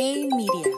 A-Media. 0.00 0.76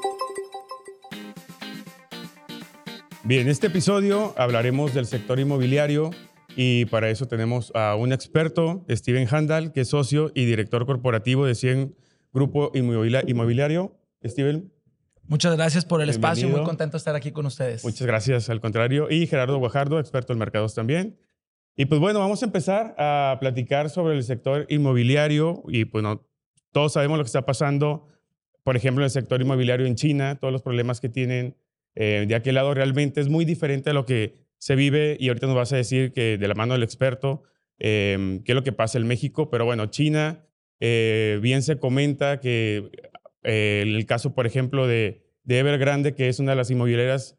Bien, 3.23 3.43
en 3.43 3.49
este 3.49 3.67
episodio 3.67 4.33
hablaremos 4.39 4.95
del 4.95 5.05
sector 5.05 5.39
inmobiliario 5.39 6.11
y 6.57 6.87
para 6.87 7.11
eso 7.11 7.29
tenemos 7.29 7.71
a 7.75 7.97
un 7.97 8.15
experto, 8.15 8.83
Steven 8.89 9.29
Handal, 9.31 9.73
que 9.73 9.83
es 9.83 9.89
socio 9.89 10.33
y 10.35 10.47
director 10.47 10.87
corporativo 10.87 11.45
de 11.45 11.55
100 11.55 11.95
Grupo 12.33 12.73
Inmobiliario. 12.75 13.95
Steven. 14.25 14.73
Muchas 15.25 15.55
gracias 15.55 15.85
por 15.85 16.01
el 16.01 16.09
espacio, 16.09 16.49
muy 16.49 16.63
contento 16.63 16.93
de 16.93 16.99
estar 16.99 17.15
aquí 17.15 17.31
con 17.31 17.45
ustedes. 17.45 17.85
Muchas 17.85 18.07
gracias, 18.07 18.49
al 18.49 18.61
contrario. 18.61 19.11
Y 19.11 19.27
Gerardo 19.27 19.59
Guajardo, 19.59 20.01
experto 20.01 20.33
en 20.33 20.39
mercados 20.39 20.75
también. 20.75 21.19
Y 21.77 21.85
pues 21.85 22.01
bueno, 22.01 22.21
vamos 22.21 22.43
a 22.43 22.47
empezar 22.47 22.95
a 22.99 23.37
platicar 23.39 23.91
sobre 23.91 24.17
el 24.17 24.25
sector 24.25 24.65
inmobiliario 24.71 25.63
y 25.69 25.85
pues 25.85 26.03
no, 26.03 26.27
todos 26.73 26.95
sabemos 26.95 27.19
lo 27.19 27.25
que 27.25 27.29
está 27.29 27.45
pasando, 27.45 28.07
por 28.63 28.77
ejemplo, 28.77 29.03
en 29.03 29.07
el 29.07 29.11
sector 29.11 29.41
inmobiliario 29.41 29.87
en 29.87 29.95
China, 29.95 30.39
todos 30.39 30.53
los 30.53 30.63
problemas 30.63 31.01
que 31.01 31.09
tienen 31.09 31.57
eh, 31.95 32.25
de 32.27 32.35
aquel 32.35 32.55
lado 32.55 32.73
realmente 32.75 33.21
es 33.21 33.29
muy 33.29 33.45
diferente 33.45 33.91
a 33.91 33.93
lo 33.93 34.07
que 34.07 34.35
se 34.59 34.77
vive 34.77 35.17
y 35.19 35.29
ahorita 35.29 35.47
nos 35.47 35.57
vas 35.57 35.73
a 35.73 35.77
decir 35.77 36.13
que 36.13 36.39
de 36.39 36.49
la 36.49 36.55
mano 36.55 36.75
del 36.75 36.83
experto 36.83 37.43
em, 37.79 38.43
qué 38.43 38.53
es 38.53 38.57
lo 38.57 38.63
que 38.63 38.73
pasa 38.73 38.99
en 38.99 39.07
México, 39.07 39.51
pero 39.51 39.65
bueno, 39.65 39.87
China, 39.87 40.45
eh, 40.81 41.39
bien 41.43 41.63
se 41.63 41.79
comenta 41.79 42.41
que 42.41 42.91
eh, 43.43 43.83
el 43.87 44.07
caso, 44.07 44.35
por 44.35 44.47
ejemplo, 44.47 44.87
de, 44.87 45.25
de, 45.45 45.59
Evergrande, 45.59 46.15
que 46.15 46.29
es 46.29 46.39
una 46.39 46.53
de 46.53 46.57
las 46.57 46.71
inmobiliarias 46.71 47.37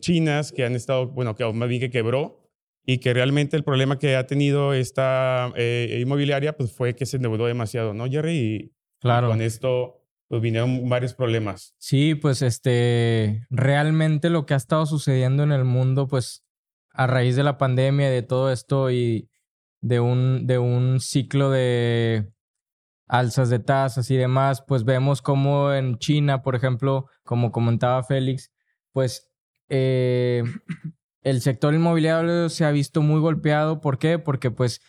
chinas 0.00 0.52
que 0.52 0.64
han 0.64 0.74
estado, 0.74 1.08
bueno, 1.08 1.34
que 1.34 1.44
más 1.52 1.68
bien 1.68 1.78
que 1.78 1.90
quebró 1.90 2.48
y 2.86 2.96
que 2.98 3.12
realmente 3.12 3.58
el 3.58 3.62
problema 3.62 3.98
que 3.98 4.16
ha 4.16 4.26
tenido 4.26 4.72
esta 4.72 5.52
inmobiliaria 6.00 6.56
pues 6.56 6.72
fue 6.72 6.96
que 6.96 7.04
se 7.04 7.18
endeudó 7.18 7.46
demasiado, 7.46 7.92
¿no, 7.92 8.06
Jerry? 8.06 8.32
Y 8.32 8.72
claro. 9.00 9.28
con 9.28 9.42
esto 9.42 10.03
pues 10.34 10.42
vinieron 10.42 10.88
varios 10.88 11.14
problemas. 11.14 11.76
Sí, 11.78 12.16
pues 12.16 12.42
este, 12.42 13.46
realmente 13.50 14.30
lo 14.30 14.46
que 14.46 14.54
ha 14.54 14.56
estado 14.56 14.84
sucediendo 14.84 15.44
en 15.44 15.52
el 15.52 15.62
mundo, 15.62 16.08
pues 16.08 16.44
a 16.90 17.06
raíz 17.06 17.36
de 17.36 17.44
la 17.44 17.56
pandemia, 17.56 18.10
de 18.10 18.22
todo 18.22 18.50
esto 18.50 18.90
y 18.90 19.30
de 19.80 20.00
un, 20.00 20.48
de 20.48 20.58
un 20.58 20.98
ciclo 20.98 21.50
de 21.50 22.32
alzas 23.06 23.48
de 23.48 23.60
tasas 23.60 24.10
y 24.10 24.16
demás, 24.16 24.64
pues 24.66 24.82
vemos 24.82 25.22
como 25.22 25.72
en 25.72 25.98
China, 25.98 26.42
por 26.42 26.56
ejemplo, 26.56 27.06
como 27.22 27.52
comentaba 27.52 28.02
Félix, 28.02 28.50
pues 28.90 29.30
eh, 29.68 30.42
el 31.22 31.42
sector 31.42 31.74
inmobiliario 31.74 32.48
se 32.48 32.64
ha 32.64 32.72
visto 32.72 33.02
muy 33.02 33.20
golpeado. 33.20 33.80
¿Por 33.80 34.00
qué? 34.00 34.18
Porque 34.18 34.50
pues 34.50 34.80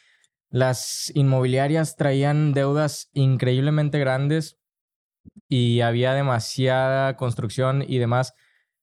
las 0.49 1.11
inmobiliarias 1.13 1.97
traían 1.97 2.51
deudas 2.51 3.11
increíblemente 3.13 3.99
grandes 3.99 4.57
y 5.47 5.81
había 5.81 6.13
demasiada 6.13 7.15
construcción 7.17 7.83
y 7.87 7.97
demás. 7.97 8.33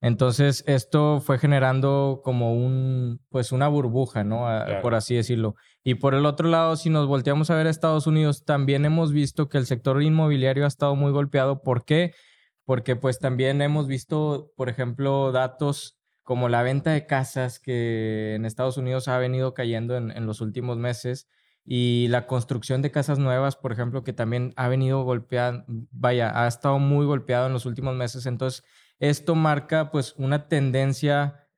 Entonces, 0.01 0.65
esto 0.67 1.21
fue 1.21 1.39
generando 1.39 2.23
como 2.25 2.55
un, 2.55 3.21
pues 3.29 3.53
una 3.53 3.69
burbuja, 3.69 4.25
¿no? 4.25 4.47
Por 4.83 4.97
así 4.97 5.15
decirlo. 5.15 5.55
Y 5.85 5.95
por 5.95 6.15
el 6.15 6.27
otro 6.27 6.49
lado, 6.49 6.75
si 6.75 6.91
nos 6.91 7.07
volteamos 7.07 7.51
a 7.51 7.55
ver 7.55 7.69
a 7.69 7.71
Estados 7.71 8.09
Unidos, 8.09 8.45
también 8.45 8.85
hemos 8.85 9.13
visto 9.13 9.49
que 9.49 9.59
el 9.59 9.67
sector 9.67 10.03
inmobiliario 10.03 10.65
ha 10.65 10.69
estado 10.69 10.97
muy 10.97 11.13
golpeado. 11.13 11.63
¿Por 11.63 11.85
qué? 11.85 12.15
Porque 12.65 12.97
pues 12.97 13.21
también 13.21 13.63
hemos 13.63 13.87
visto, 13.87 14.51
por 14.57 14.69
ejemplo, 14.69 15.31
datos 15.31 15.99
como 16.25 16.49
la 16.49 16.65
venta 16.65 16.91
de 16.93 17.07
casas 17.07 17.61
que 17.61 18.35
en 18.35 18.45
Estados 18.45 18.77
Unidos 18.77 19.07
ha 19.07 19.19
venido 19.19 19.55
cayendo 19.55 19.97
en, 19.97 20.11
en 20.11 20.27
los 20.27 20.41
últimos 20.41 20.79
meses 20.79 21.29
y 21.65 22.09
la 22.09 22.27
construcción 22.27 22.83
de 22.83 22.91
casas 22.91 23.19
nuevas, 23.19 23.57
por 23.57 23.73
ejemplo, 23.73 24.03
que 24.03 24.13
también 24.13 24.53
ha 24.57 24.69
venido 24.69 25.03
golpeando, 25.05 25.65
vaya, 25.91 26.43
ha 26.43 26.49
estado 26.49 26.79
muy 26.79 27.07
golpeado 27.07 27.47
en 27.47 27.53
los 27.53 27.67
últimos 27.67 27.95
meses. 27.95 28.27
Entonces, 28.27 28.65
esto 28.99 29.35
marca 29.35 29.91
pues 29.91 30.15
una 30.17 30.49
tendencia 30.49 31.49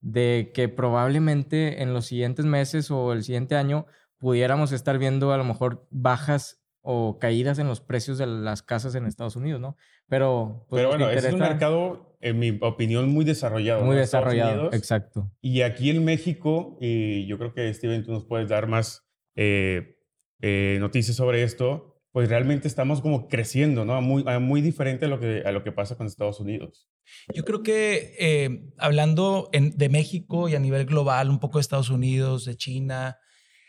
de 0.00 0.52
que 0.54 0.68
probablemente 0.68 1.82
en 1.82 1.94
los 1.94 2.06
siguientes 2.06 2.44
meses 2.44 2.90
o 2.90 3.12
el 3.12 3.24
siguiente 3.24 3.56
año 3.56 3.86
pudiéramos 4.18 4.72
estar 4.72 4.98
viendo 4.98 5.32
a 5.32 5.38
lo 5.38 5.44
mejor 5.44 5.86
bajas 5.90 6.62
o 6.82 7.18
caídas 7.18 7.58
en 7.58 7.66
los 7.66 7.80
precios 7.80 8.18
de 8.18 8.26
las 8.26 8.62
casas 8.62 8.94
en 8.94 9.06
Estados 9.06 9.36
Unidos, 9.36 9.58
¿no? 9.58 9.76
Pero, 10.06 10.66
pues, 10.68 10.80
Pero 10.80 10.90
bueno, 10.90 11.08
es 11.08 11.24
un 11.32 11.40
mercado, 11.40 12.18
en 12.20 12.38
mi 12.38 12.58
opinión, 12.60 13.08
muy 13.08 13.24
desarrollado. 13.24 13.82
Muy 13.82 13.96
desarrollado, 13.96 14.70
exacto. 14.74 15.30
Y 15.40 15.62
aquí 15.62 15.88
en 15.88 16.04
México, 16.04 16.76
y 16.82 17.26
yo 17.26 17.38
creo 17.38 17.54
que 17.54 17.72
Steven, 17.72 18.04
tú 18.04 18.12
nos 18.12 18.26
puedes 18.26 18.50
dar 18.50 18.66
más 18.66 19.03
eh, 19.34 19.98
eh, 20.40 20.78
noticias 20.80 21.16
sobre 21.16 21.42
esto, 21.42 22.02
pues 22.12 22.28
realmente 22.28 22.68
estamos 22.68 23.00
como 23.00 23.26
creciendo, 23.28 23.84
¿no? 23.84 24.00
Muy, 24.00 24.22
muy 24.40 24.60
diferente 24.60 25.06
a 25.06 25.08
lo, 25.08 25.18
que, 25.18 25.42
a 25.44 25.50
lo 25.50 25.64
que 25.64 25.72
pasa 25.72 25.96
con 25.96 26.06
Estados 26.06 26.38
Unidos. 26.38 26.88
Yo 27.34 27.44
creo 27.44 27.62
que 27.62 28.14
eh, 28.18 28.70
hablando 28.78 29.50
de 29.52 29.88
México 29.88 30.48
y 30.48 30.54
a 30.54 30.60
nivel 30.60 30.86
global, 30.86 31.28
un 31.28 31.40
poco 31.40 31.58
de 31.58 31.62
Estados 31.62 31.90
Unidos, 31.90 32.44
de 32.44 32.56
China, 32.56 33.18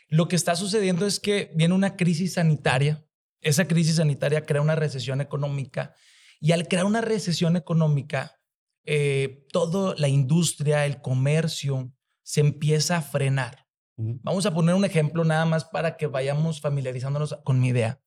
lo 0.08 0.28
que 0.28 0.36
está 0.36 0.54
sucediendo 0.54 1.06
es 1.06 1.18
que 1.18 1.50
viene 1.54 1.74
una 1.74 1.96
crisis 1.96 2.34
sanitaria. 2.34 3.04
Esa 3.40 3.66
crisis 3.66 3.96
sanitaria 3.96 4.46
crea 4.46 4.62
una 4.62 4.76
recesión 4.76 5.20
económica 5.20 5.94
y 6.40 6.52
al 6.52 6.68
crear 6.68 6.84
una 6.84 7.00
recesión 7.00 7.56
económica, 7.56 8.38
eh, 8.84 9.46
toda 9.50 9.94
la 9.98 10.08
industria, 10.08 10.86
el 10.86 11.00
comercio 11.00 11.92
se 12.22 12.40
empieza 12.40 12.98
a 12.98 13.02
frenar. 13.02 13.65
Vamos 13.96 14.44
a 14.44 14.52
poner 14.52 14.74
un 14.74 14.84
ejemplo 14.84 15.24
nada 15.24 15.46
más 15.46 15.64
para 15.64 15.96
que 15.96 16.06
vayamos 16.06 16.60
familiarizándonos 16.60 17.38
con 17.44 17.60
mi 17.60 17.68
idea. 17.68 18.00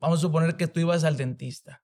Vamos 0.00 0.18
a 0.18 0.22
suponer 0.22 0.56
que 0.56 0.66
tú 0.66 0.80
ibas 0.80 1.04
al 1.04 1.16
dentista 1.16 1.82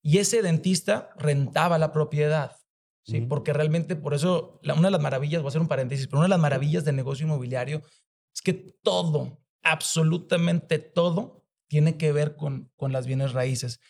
y 0.00 0.18
ese 0.18 0.42
dentista 0.42 1.10
rentaba 1.16 1.78
la 1.78 1.90
propiedad, 1.90 2.56
¿sí? 3.02 3.22
Porque 3.22 3.52
realmente 3.52 3.96
por 3.96 4.14
eso 4.14 4.60
una 4.62 4.88
de 4.88 4.90
las 4.90 5.00
maravillas, 5.00 5.42
voy 5.42 5.48
a 5.48 5.50
hacer 5.50 5.62
un 5.62 5.68
paréntesis, 5.68 6.06
pero 6.06 6.18
una 6.18 6.26
de 6.26 6.30
las 6.30 6.40
maravillas 6.40 6.84
del 6.84 6.96
negocio 6.96 7.24
inmobiliario 7.24 7.82
es 8.34 8.42
que 8.42 8.52
todo, 8.52 9.40
absolutamente 9.62 10.78
todo, 10.78 11.44
tiene 11.68 11.96
que 11.96 12.12
ver 12.12 12.36
con, 12.36 12.70
con 12.76 12.92
las 12.92 13.06
bienes 13.06 13.32
raíces. 13.32 13.80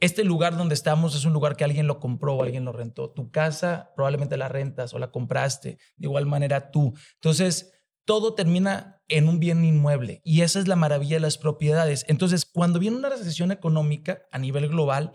Este 0.00 0.22
lugar 0.22 0.56
donde 0.56 0.74
estamos 0.74 1.14
es 1.14 1.24
un 1.24 1.32
lugar 1.32 1.56
que 1.56 1.64
alguien 1.64 1.86
lo 1.86 1.98
compró 1.98 2.34
o 2.34 2.42
alguien 2.42 2.66
lo 2.66 2.72
rentó. 2.72 3.10
Tu 3.10 3.30
casa 3.30 3.90
probablemente 3.96 4.36
la 4.36 4.48
rentas 4.48 4.92
o 4.92 4.98
la 4.98 5.10
compraste. 5.10 5.78
De 5.96 6.06
igual 6.06 6.26
manera 6.26 6.70
tú. 6.70 6.92
Entonces, 7.14 7.72
todo 8.04 8.34
termina 8.34 9.02
en 9.08 9.28
un 9.28 9.38
bien 9.38 9.64
inmueble 9.64 10.20
y 10.24 10.42
esa 10.42 10.58
es 10.58 10.68
la 10.68 10.76
maravilla 10.76 11.16
de 11.16 11.20
las 11.20 11.38
propiedades. 11.38 12.04
Entonces, 12.08 12.44
cuando 12.44 12.78
viene 12.78 12.96
una 12.96 13.08
recesión 13.08 13.52
económica 13.52 14.22
a 14.32 14.38
nivel 14.38 14.68
global, 14.68 15.12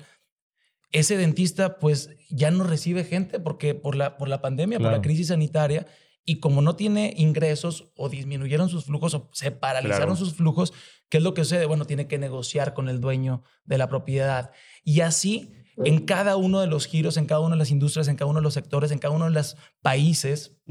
ese 0.92 1.18
dentista 1.18 1.80
pues 1.80 2.10
ya 2.30 2.52
no 2.52 2.64
recibe 2.64 3.04
gente 3.04 3.40
porque 3.40 3.76
por 3.76 3.96
la, 3.96 4.18
por 4.18 4.28
la 4.28 4.42
pandemia, 4.42 4.80
por 4.80 4.92
la 4.92 5.02
crisis 5.02 5.28
sanitaria, 5.28 5.86
y 6.26 6.40
como 6.40 6.62
no 6.62 6.76
tiene 6.76 7.14
ingresos 7.18 7.92
o 7.96 8.08
disminuyeron 8.08 8.70
sus 8.70 8.86
flujos 8.86 9.16
o 9.16 9.32
se 9.34 9.50
paralizaron 9.50 10.16
sus 10.16 10.36
flujos, 10.36 10.74
¿qué 11.10 11.18
es 11.18 11.24
lo 11.24 11.34
que 11.34 11.44
sucede? 11.44 11.66
Bueno, 11.66 11.86
tiene 11.86 12.08
que 12.08 12.20
negociar 12.20 12.76
con 12.76 12.88
el 12.88 13.00
dueño 13.00 13.42
de 13.66 13.80
la 13.80 13.88
propiedad. 13.88 14.52
Y 14.84 15.02
así, 15.02 15.54
en 15.78 16.06
cada 16.06 16.36
uno 16.36 16.60
de 16.60 16.68
los 16.68 16.86
giros, 16.86 17.18
en 17.18 17.26
cada 17.26 17.42
una 17.42 17.56
de 17.56 17.60
las 17.60 17.72
industrias, 17.72 18.08
en 18.10 18.16
cada 18.16 18.30
uno 18.30 18.42
de 18.42 18.44
los 18.44 18.54
sectores, 18.54 18.92
en 18.92 19.00
cada 19.00 19.16
uno 19.16 19.26
de 19.26 19.32
los 19.32 19.58
países, 19.82 20.62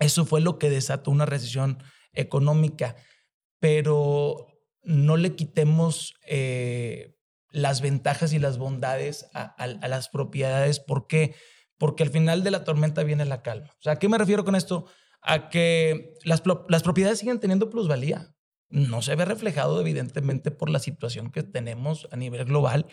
eso 0.00 0.24
fue 0.24 0.40
lo 0.40 0.58
que 0.58 0.70
desató 0.70 1.10
una 1.10 1.26
recesión 1.26 1.78
económica. 2.12 2.96
Pero 3.60 4.48
no 4.82 5.16
le 5.16 5.36
quitemos 5.36 6.14
eh, 6.26 7.16
las 7.52 7.80
ventajas 7.80 8.32
y 8.32 8.38
las 8.38 8.58
bondades 8.58 9.28
a, 9.34 9.66
las 9.66 10.08
propiedades. 10.08 10.80
¿Por 10.80 11.06
qué? 11.06 11.34
Porque 11.78 12.02
al 12.02 12.10
final 12.10 12.42
de 12.42 12.50
la 12.50 12.64
tormenta 12.64 13.04
viene 13.04 13.24
la 13.24 13.42
calma. 13.42 13.70
O 13.78 13.82
sea, 13.82 13.92
¿a 13.94 13.98
qué 13.98 14.08
me 14.08 14.18
refiero 14.18 14.44
con 14.44 14.56
esto? 14.56 14.86
A 15.22 15.50
que 15.50 16.14
las, 16.24 16.42
las 16.68 16.82
propiedades 16.82 17.18
siguen 17.18 17.38
teniendo 17.38 17.70
plusvalía. 17.70 18.34
No 18.70 19.02
se 19.02 19.16
ve 19.16 19.24
reflejado, 19.24 19.80
evidentemente, 19.80 20.50
por 20.50 20.70
la 20.70 20.78
situación 20.78 21.30
que 21.30 21.42
tenemos 21.42 22.08
a 22.12 22.16
nivel 22.16 22.44
global, 22.44 22.86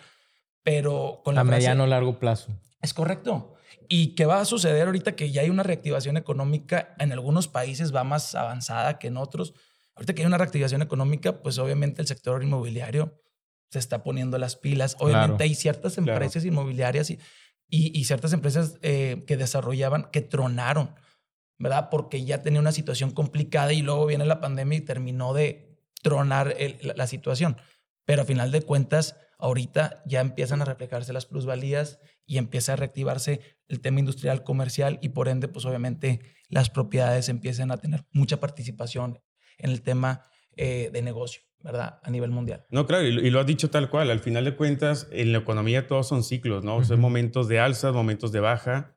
pero 0.63 1.22
con 1.24 1.35
la... 1.35 1.41
A 1.41 1.44
mediano 1.44 1.84
o 1.84 1.88
largo 1.88 2.19
plazo. 2.19 2.51
Es 2.81 2.94
correcto. 2.94 3.56
¿Y 3.90 4.16
qué 4.16 4.25
va 4.25 4.42
a 4.42 4.46
suceder 4.46 4.88
ahorita 4.88 5.16
que 5.16 5.31
ya 5.31 5.42
hay 5.42 5.50
una 5.50 5.64
reactivación 5.64 6.18
económica? 6.18 6.96
En 7.00 7.12
algunos 7.12 7.48
países 7.48 7.96
va 7.96 8.04
más 8.04 8.36
avanzada 8.36 9.00
que 9.00 9.08
en 9.08 9.18
otros. 9.18 9.54
Ahorita 9.96 10.14
que 10.14 10.22
hay 10.22 10.28
una 10.28 10.38
reactivación 10.38 10.81
económica, 10.81 11.42
pues 11.42 11.58
obviamente 11.58 12.02
el 12.02 12.08
sector 12.08 12.44
inmobiliario 12.44 13.19
se 13.69 13.80
está 13.80 14.04
poniendo 14.04 14.38
las 14.38 14.56
pilas. 14.56 14.96
Obviamente 15.00 15.44
hay 15.44 15.56
ciertas 15.56 15.98
empresas 15.98 16.46
inmobiliarias 16.46 17.10
y, 17.10 17.19
y, 17.69 18.04
ciertas 18.06 18.34
empresas 18.34 18.78
eh, 18.81 19.24
que 19.28 19.38
desarrollaban, 19.38 20.10
que 20.12 20.22
tronaron, 20.22 20.96
¿verdad? 21.58 21.90
Porque 21.90 22.24
ya 22.24 22.42
tenía 22.42 22.60
una 22.60 22.72
situación 22.72 23.12
complicada 23.12 23.74
y 23.74 23.81
luego 23.81 24.06
viene 24.06 24.25
la 24.25 24.40
pandemia 24.40 24.78
y 24.78 24.81
terminó 24.81 25.34
de 25.34 25.81
tronar 26.02 26.56
la 26.81 27.08
situación. 27.08 27.58
Pero 28.06 28.22
a 28.22 28.25
final 28.25 28.52
de 28.52 28.62
cuentas, 28.62 29.18
ahorita 29.38 30.02
ya 30.06 30.22
empiezan 30.22 30.62
a 30.62 30.66
reflejarse 30.66 31.12
las 31.12 31.25
plusvalías 31.25 32.00
y 32.27 32.38
empieza 32.38 32.74
a 32.74 32.75
reactivarse 32.75 33.39
el 33.68 33.79
tema 33.79 34.00
industrial 34.00 34.44
comercial 34.44 35.00
y 35.01 35.09
por 35.09 35.29
ende, 35.29 35.47
pues 35.47 35.65
obviamente 35.65 36.19
las 36.50 36.69
propiedades 36.69 37.29
empiezan 37.29 37.71
a 37.71 37.77
tener 37.77 38.06
mucha 38.12 38.39
participación 38.39 39.19
en 39.57 39.71
el 39.71 39.81
tema 39.81 40.21
eh, 40.56 40.91
de 40.94 41.01
negocio. 41.01 41.41
¿verdad? 41.59 42.00
A 42.03 42.12
nivel 42.12 42.29
mundial. 42.29 42.65
No, 42.69 42.85
claro, 42.85 43.06
y, 43.07 43.29
lo 43.31 43.39
has 43.39 43.45
dicho 43.47 43.71
tal 43.71 43.89
cual. 43.89 44.12
Al 44.12 44.19
final 44.19 44.45
de 44.45 44.56
cuentas, 44.56 45.07
en 45.12 45.31
la 45.31 45.39
economía 45.39 45.88
todos 45.88 46.07
son 46.07 46.24
ciclos, 46.24 46.63
¿no? 46.63 46.83
Son 46.83 47.00
momentos 47.00 47.47
de 47.47 47.59
alza, 47.59 47.91
momentos 47.91 48.31
de 48.31 48.39
baja. 48.39 48.95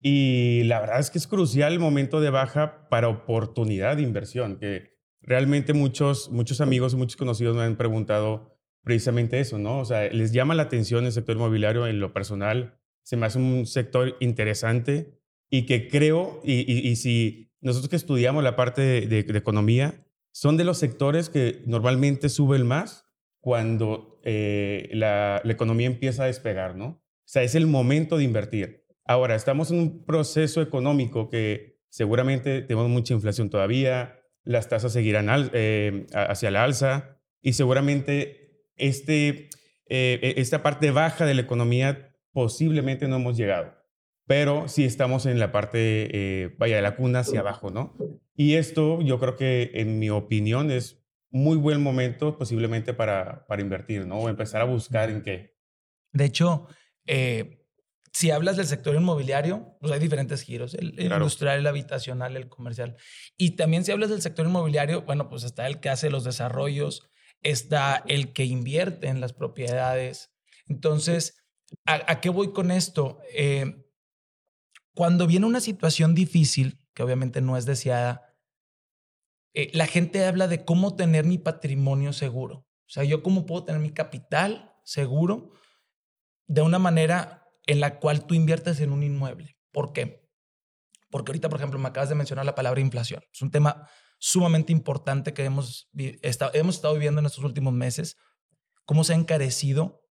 Y 0.00 0.62
la 0.64 0.80
verdad 0.80 1.00
es 1.00 1.10
que 1.10 1.18
es 1.18 1.26
crucial 1.26 1.74
el 1.74 1.80
momento 1.80 2.20
de 2.20 2.30
baja 2.30 2.88
para 2.88 3.08
oportunidad 3.08 3.96
de 3.96 4.02
inversión, 4.02 4.58
que 4.58 4.96
realmente 5.20 5.74
muchos, 5.74 6.30
muchos 6.30 6.60
amigos 6.60 6.94
y 6.94 6.96
muchos 6.96 7.16
conocidos 7.16 7.56
me 7.56 7.62
han 7.62 7.76
preguntado 7.76 8.57
precisamente 8.88 9.38
eso, 9.38 9.58
¿no? 9.58 9.80
O 9.80 9.84
sea, 9.84 10.08
les 10.08 10.32
llama 10.32 10.54
la 10.54 10.62
atención 10.62 11.04
el 11.04 11.12
sector 11.12 11.36
inmobiliario 11.36 11.86
en 11.86 12.00
lo 12.00 12.14
personal. 12.14 12.80
Se 13.02 13.18
me 13.18 13.26
hace 13.26 13.38
un 13.38 13.66
sector 13.66 14.16
interesante 14.18 15.20
y 15.50 15.66
que 15.66 15.88
creo, 15.88 16.40
y, 16.42 16.96
si 16.96 17.52
nosotros 17.60 17.90
que 17.90 17.96
estudiamos 17.96 18.42
la 18.42 18.56
parte 18.56 19.06
de, 19.06 19.18
economía, 19.36 20.06
son 20.32 20.56
de 20.56 20.64
los 20.64 20.78
sectores 20.78 21.28
que 21.28 21.62
normalmente 21.66 22.30
suben 22.30 22.66
más 22.66 23.04
cuando 23.40 24.18
eh, 24.24 24.88
la, 24.92 25.42
la 25.44 25.52
economía 25.52 25.86
empieza 25.86 26.22
a 26.22 26.26
despegar, 26.26 26.74
¿no? 26.74 26.86
O 26.86 27.02
sea, 27.26 27.42
es 27.42 27.54
el 27.54 27.66
momento 27.66 28.16
de 28.16 28.24
invertir. 28.24 28.86
Ahora, 29.04 29.34
estamos 29.34 29.70
en 29.70 29.80
un 29.80 30.06
proceso 30.06 30.62
económico 30.62 31.28
que 31.28 31.78
seguramente 31.90 32.62
tenemos 32.62 32.88
mucha 32.88 33.12
inflación 33.12 33.50
todavía, 33.50 34.18
las 34.44 34.70
tasas 34.70 34.94
seguirán 34.94 35.28
eh, 35.52 36.06
hacia 36.14 36.50
la 36.50 36.64
alza 36.64 37.18
y 37.42 37.52
seguramente 37.52 38.47
este, 38.78 39.50
eh, 39.86 40.20
e, 40.22 40.34
esta 40.40 40.62
parte 40.62 40.90
baja 40.90 41.26
de 41.26 41.34
la 41.34 41.42
economía 41.42 42.14
posiblemente 42.32 43.08
no 43.08 43.16
hemos 43.16 43.36
llegado, 43.36 43.74
pero 44.26 44.68
sí 44.68 44.84
estamos 44.84 45.26
en 45.26 45.38
la 45.38 45.52
parte, 45.52 46.08
eh, 46.12 46.54
vaya, 46.58 46.76
de 46.76 46.82
la 46.82 46.96
cuna 46.96 47.20
hacia 47.20 47.40
abajo, 47.40 47.70
¿no? 47.70 47.96
Y 48.34 48.54
esto 48.54 49.00
yo 49.02 49.18
creo 49.18 49.36
que, 49.36 49.72
en 49.74 49.98
mi 49.98 50.10
opinión, 50.10 50.70
es 50.70 51.04
muy 51.30 51.56
buen 51.56 51.82
momento 51.82 52.38
posiblemente 52.38 52.94
para, 52.94 53.46
para 53.46 53.62
invertir, 53.62 54.06
¿no? 54.06 54.18
O 54.18 54.28
empezar 54.28 54.60
a 54.60 54.64
buscar 54.64 55.10
en 55.10 55.22
qué. 55.22 55.56
De 56.12 56.24
hecho, 56.24 56.68
eh, 57.06 57.58
si 58.12 58.30
hablas 58.30 58.56
del 58.56 58.66
sector 58.66 58.94
inmobiliario, 58.94 59.76
pues 59.80 59.92
hay 59.92 60.00
diferentes 60.00 60.42
giros, 60.42 60.74
el, 60.74 61.00
industrial, 61.00 61.58
el 61.58 61.66
habitacional, 61.66 62.36
el 62.36 62.48
comercial. 62.48 62.96
Y 63.36 63.52
también 63.52 63.84
si 63.84 63.92
hablas 63.92 64.10
del 64.10 64.22
sector 64.22 64.46
inmobiliario, 64.46 65.02
bueno, 65.02 65.28
pues 65.28 65.44
está 65.44 65.66
el 65.66 65.80
que 65.80 65.88
hace 65.88 66.10
los 66.10 66.24
desarrollos, 66.24 67.10
está 67.42 68.02
el 68.06 68.32
que 68.32 68.44
invierte 68.44 69.08
en 69.08 69.20
las 69.20 69.32
propiedades. 69.32 70.30
Entonces, 70.66 71.36
¿a, 71.86 72.20
qué 72.20 72.28
voy 72.28 72.52
con 72.52 72.70
esto? 72.70 73.18
Eh, 73.32 73.84
cuando 74.94 75.26
viene 75.26 75.46
una 75.46 75.60
situación 75.60 76.14
difícil, 76.14 76.78
que 76.94 77.02
obviamente 77.02 77.40
no 77.40 77.56
es 77.56 77.66
deseada, 77.66 78.34
eh, 79.54 79.70
la 79.72 79.86
gente 79.86 80.24
habla 80.24 80.48
de 80.48 80.64
cómo 80.64 80.96
tener 80.96 81.24
mi 81.24 81.38
patrimonio 81.38 82.12
seguro. 82.12 82.66
O 82.86 82.90
sea, 82.90 83.04
yo 83.04 83.22
cómo 83.22 83.46
puedo 83.46 83.64
tener 83.64 83.80
mi 83.80 83.92
capital 83.92 84.74
seguro 84.84 85.52
de 86.46 86.62
una 86.62 86.78
manera 86.78 87.46
en 87.66 87.80
la 87.80 87.98
cual 87.98 88.26
tú 88.26 88.34
inviertes 88.34 88.80
en 88.80 88.92
un 88.92 89.02
inmueble. 89.02 89.58
¿Por 89.70 89.92
qué? 89.92 90.26
Porque 91.10 91.30
ahorita, 91.30 91.48
por 91.48 91.58
ejemplo, 91.58 91.78
me 91.78 91.88
acabas 91.88 92.08
de 92.08 92.14
mencionar 92.14 92.46
la 92.46 92.54
palabra 92.54 92.80
inflación. 92.80 93.22
Es 93.32 93.42
un 93.42 93.50
tema 93.50 93.88
sumamente 94.18 94.72
importante 94.72 95.32
que 95.32 95.44
hemos, 95.44 95.88
hemos 95.94 96.74
estado 96.74 96.94
viviendo 96.94 97.20
en 97.20 97.26
estos 97.26 97.44
últimos 97.44 97.72
meses, 97.72 98.16
cómo 98.84 99.04
se 99.04 99.12
ha 99.12 99.16
encarecido. 99.16 100.04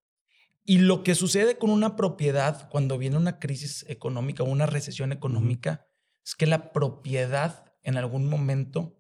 Y 0.64 0.80
lo 0.80 1.04
que 1.04 1.16
sucede 1.16 1.58
con 1.58 1.70
una 1.70 1.96
propiedad 1.96 2.70
cuando 2.70 2.98
viene 2.98 3.18
una 3.18 3.40
crisis 3.40 3.86
económica 3.88 4.44
o 4.44 4.48
una 4.48 4.66
recesión 4.66 5.12
económica 5.12 5.86
es 6.26 6.36
que 6.36 6.46
la 6.46 6.74
propiedad 6.74 7.74
en 7.84 7.98
algún 7.98 8.28
momento 8.28 8.98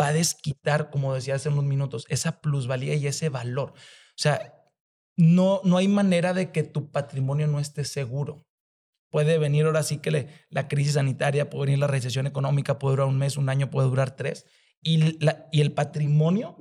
va 0.00 0.08
a 0.08 0.12
desquitar, 0.12 0.90
como 0.90 1.14
decía 1.14 1.34
hace 1.34 1.50
unos 1.50 1.64
minutos, 1.64 2.06
esa 2.08 2.40
plusvalía 2.40 2.94
y 2.94 3.06
ese 3.06 3.28
valor. 3.28 3.72
O 3.72 4.16
sea, 4.16 4.54
no, 5.16 5.60
no 5.64 5.76
hay 5.76 5.88
manera 5.88 6.32
de 6.32 6.52
que 6.52 6.62
tu 6.62 6.90
patrimonio 6.90 7.46
no 7.46 7.60
esté 7.60 7.84
seguro. 7.84 8.46
Puede 9.14 9.38
venir 9.38 9.66
ahora 9.66 9.84
sí 9.84 9.98
que 9.98 10.26
la 10.50 10.66
crisis 10.66 10.94
sanitaria, 10.94 11.48
puede 11.48 11.66
venir 11.66 11.78
la 11.78 11.86
recesión 11.86 12.26
económica, 12.26 12.80
puede 12.80 12.96
durar 12.96 13.06
un 13.06 13.16
mes, 13.16 13.36
un 13.36 13.48
año, 13.48 13.70
puede 13.70 13.86
durar 13.86 14.16
tres. 14.16 14.44
Y, 14.82 15.20
y 15.52 15.60
el 15.60 15.70
patrimonio, 15.70 16.56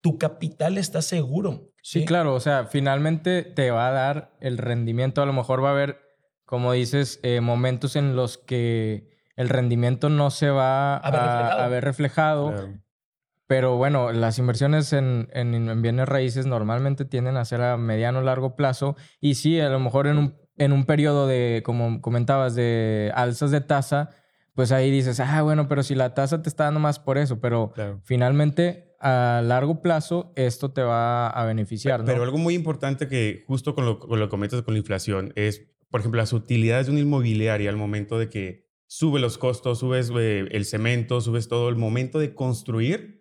tu 0.00 0.16
capital 0.16 0.78
está 0.78 1.02
seguro. 1.02 1.72
¿sí? 1.82 2.04
claro. 2.04 2.34
O 2.36 2.38
sea, 2.38 2.66
finalmente 2.66 3.42
te 3.42 3.72
va 3.72 3.88
a 3.88 3.90
dar 3.90 4.36
el 4.40 4.58
rendimiento. 4.58 5.22
A 5.22 5.26
lo 5.26 5.32
mejor 5.32 5.60
va 5.60 5.70
a 5.70 5.72
haber, 5.72 5.98
como 6.44 6.70
dices, 6.70 7.18
eh, 7.24 7.40
momentos 7.40 7.96
en 7.96 8.14
los 8.14 8.38
que 8.38 9.08
el 9.34 9.48
rendimiento 9.48 10.08
no 10.08 10.30
se 10.30 10.50
va 10.50 10.98
a 10.98 11.66
ver 11.66 11.82
reflejado. 11.82 12.54
Pero 13.48 13.76
bueno, 13.76 14.12
las 14.12 14.38
inversiones 14.38 14.92
en, 14.92 15.30
en, 15.32 15.82
bienes 15.82 16.08
raíces 16.08 16.46
normalmente 16.46 17.04
tienden 17.04 17.36
a 17.36 17.44
ser 17.44 17.60
a 17.60 17.76
mediano 17.76 18.20
o 18.20 18.22
largo 18.22 18.54
plazo. 18.54 18.94
Y 19.20 19.34
sí, 19.34 19.58
a 19.58 19.68
lo 19.68 19.80
mejor 19.80 20.06
en 20.06 20.18
un, 20.18 20.47
en 20.58 20.72
un 20.72 20.84
periodo 20.84 21.26
de, 21.26 21.62
como 21.64 22.00
comentabas, 22.00 22.54
de 22.54 23.12
alzas 23.14 23.50
de 23.50 23.60
tasa, 23.60 24.10
pues 24.54 24.72
ahí 24.72 24.90
dices, 24.90 25.20
ah, 25.20 25.42
bueno, 25.42 25.68
pero 25.68 25.82
si 25.82 25.94
la 25.94 26.14
tasa 26.14 26.42
te 26.42 26.48
está 26.48 26.64
dando 26.64 26.80
más 26.80 26.98
por 26.98 27.18
eso, 27.18 27.40
pero 27.40 27.72
finalmente 28.02 28.96
a 29.00 29.40
largo 29.44 29.80
plazo 29.80 30.32
esto 30.34 30.72
te 30.72 30.82
va 30.82 31.28
a 31.28 31.44
beneficiar. 31.44 32.04
Pero, 32.04 32.22
algo 32.22 32.38
muy 32.38 32.54
importante 32.54 33.08
que 33.08 33.44
justo 33.46 33.74
con 33.74 33.86
lo, 33.86 34.00
con 34.00 34.18
lo 34.18 34.26
que 34.26 34.30
comentas 34.30 34.62
con 34.62 34.74
la 34.74 34.78
inflación 34.78 35.32
es, 35.36 35.62
por 35.90 36.00
ejemplo, 36.00 36.18
las 36.18 36.32
utilidades 36.32 36.86
de 36.86 36.92
una 36.92 37.00
inmobiliaria 37.00 37.70
al 37.70 37.76
momento 37.76 38.18
de 38.18 38.28
que 38.28 38.68
sube 38.86 39.20
los 39.20 39.38
costos, 39.38 39.78
subes 39.78 40.10
eh, 40.18 40.48
el 40.50 40.64
cemento, 40.64 41.20
subes 41.20 41.48
todo, 41.48 41.68
el 41.68 41.76
momento 41.76 42.18
de 42.18 42.34
construir 42.34 43.18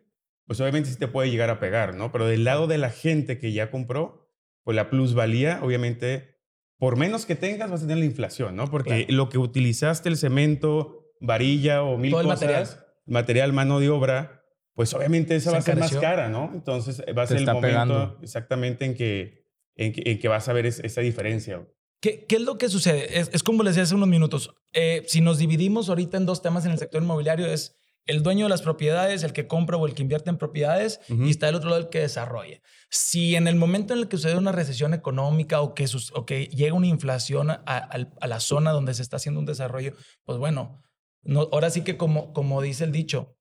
pues 0.47 0.61
obviamente 0.61 0.89
sí 0.89 0.97
te 0.97 1.09
puede 1.09 1.29
llegar 1.29 1.49
a 1.49 1.59
pegar, 1.59 1.93
¿no? 1.93 2.11
Pero 2.11 2.25
del 2.25 2.45
lado 2.45 2.67
de 2.67 2.77
la 2.77 2.89
gente 2.89 3.37
que 3.37 3.51
ya 3.51 3.69
compró, 3.69 4.31
pues 4.63 4.75
la 4.75 4.89
plusvalía, 4.89 5.59
obviamente, 5.61 6.36
por 6.77 6.95
menos 6.97 7.25
que 7.25 7.35
tengas, 7.35 7.69
vas 7.71 7.81
a 7.81 7.83
tener 7.83 7.97
la 7.97 8.05
inflación, 8.05 8.55
¿no? 8.55 8.69
Porque 8.69 9.07
lo 9.09 9.29
que 9.29 9.37
utilizaste, 9.37 10.09
el 10.09 10.17
cemento, 10.17 11.11
varilla 11.19 11.83
o 11.83 11.97
mil 11.97 12.11
cosas, 12.11 12.27
material. 12.27 12.67
material, 13.05 13.53
mano 13.53 13.79
de 13.79 13.89
obra, 13.89 14.43
pues 14.75 14.93
obviamente 14.93 15.35
esa 15.35 15.51
va 15.51 15.57
a 15.57 15.61
ser 15.61 15.77
más 15.77 15.95
cara, 15.95 16.29
¿no? 16.29 16.51
Entonces 16.53 17.03
va 17.17 17.23
a 17.23 17.27
ser 17.27 17.37
el 17.37 17.45
momento 17.47 18.19
exactamente 18.21 18.85
en 18.85 18.93
que, 18.93 19.43
en 19.75 20.19
que, 20.19 20.27
vas 20.27 20.47
a 20.49 20.53
ver 20.53 20.67
esa 20.67 21.01
diferencia. 21.01 21.67
¿Qué, 21.99 22.25
¿Qué, 22.25 22.35
es 22.35 22.41
lo 22.43 22.59
que 22.59 22.69
sucede? 22.69 23.19
Es, 23.19 23.41
como 23.41 23.63
les 23.63 23.73
decía 23.73 23.83
hace 23.83 23.95
unos 23.95 24.07
minutos. 24.07 24.53
Eh, 24.73 25.03
si 25.07 25.21
nos 25.21 25.39
dividimos 25.39 25.89
ahorita 25.89 26.17
en 26.17 26.27
dos 26.27 26.43
temas 26.43 26.63
en 26.65 26.73
el 26.73 26.77
sector 26.77 27.01
inmobiliario, 27.01 27.47
es 27.47 27.75
el 28.07 28.23
dueño 28.23 28.45
de 28.45 28.49
las 28.49 28.61
propiedades, 28.61 29.23
el 29.23 29.33
que 29.33 29.47
compra 29.47 29.77
o 29.77 29.85
el 29.85 29.93
que 29.93 30.01
invierte 30.01 30.29
en 30.29 30.37
propiedades, 30.37 30.99
y 31.09 31.29
está 31.29 31.49
el 31.49 31.55
otro 31.55 31.69
lado 31.69 31.81
el 31.81 31.89
que 31.89 31.99
desarrolla. 31.99 32.61
Si 32.89 33.35
en 33.35 33.47
el 33.47 33.55
momento 33.55 33.93
en 33.93 33.99
el 33.99 34.07
que 34.07 34.17
sucede 34.17 34.37
una 34.37 34.51
recesión 34.51 34.93
económica 34.93 35.61
o 35.61 35.75
que, 35.75 35.87
sus, 35.87 36.11
o 36.13 36.25
que 36.25 36.45
llega 36.47 36.73
una 36.73 36.87
inflación 36.87 37.51
a, 37.51 37.97
la 38.27 38.39
zona 38.39 38.71
donde 38.71 38.93
se 38.93 39.01
está 39.01 39.17
haciendo 39.17 39.39
un 39.39 39.45
desarrollo, 39.45 39.93
pues 40.23 40.37
bueno, 40.37 40.81
no, 41.21 41.49
ahora 41.51 41.69
sí 41.69 41.81
que 41.81 41.97
como, 41.97 42.33
como 42.33 42.61
dice 42.61 42.85
el 42.85 42.91
dicho, 42.91 43.35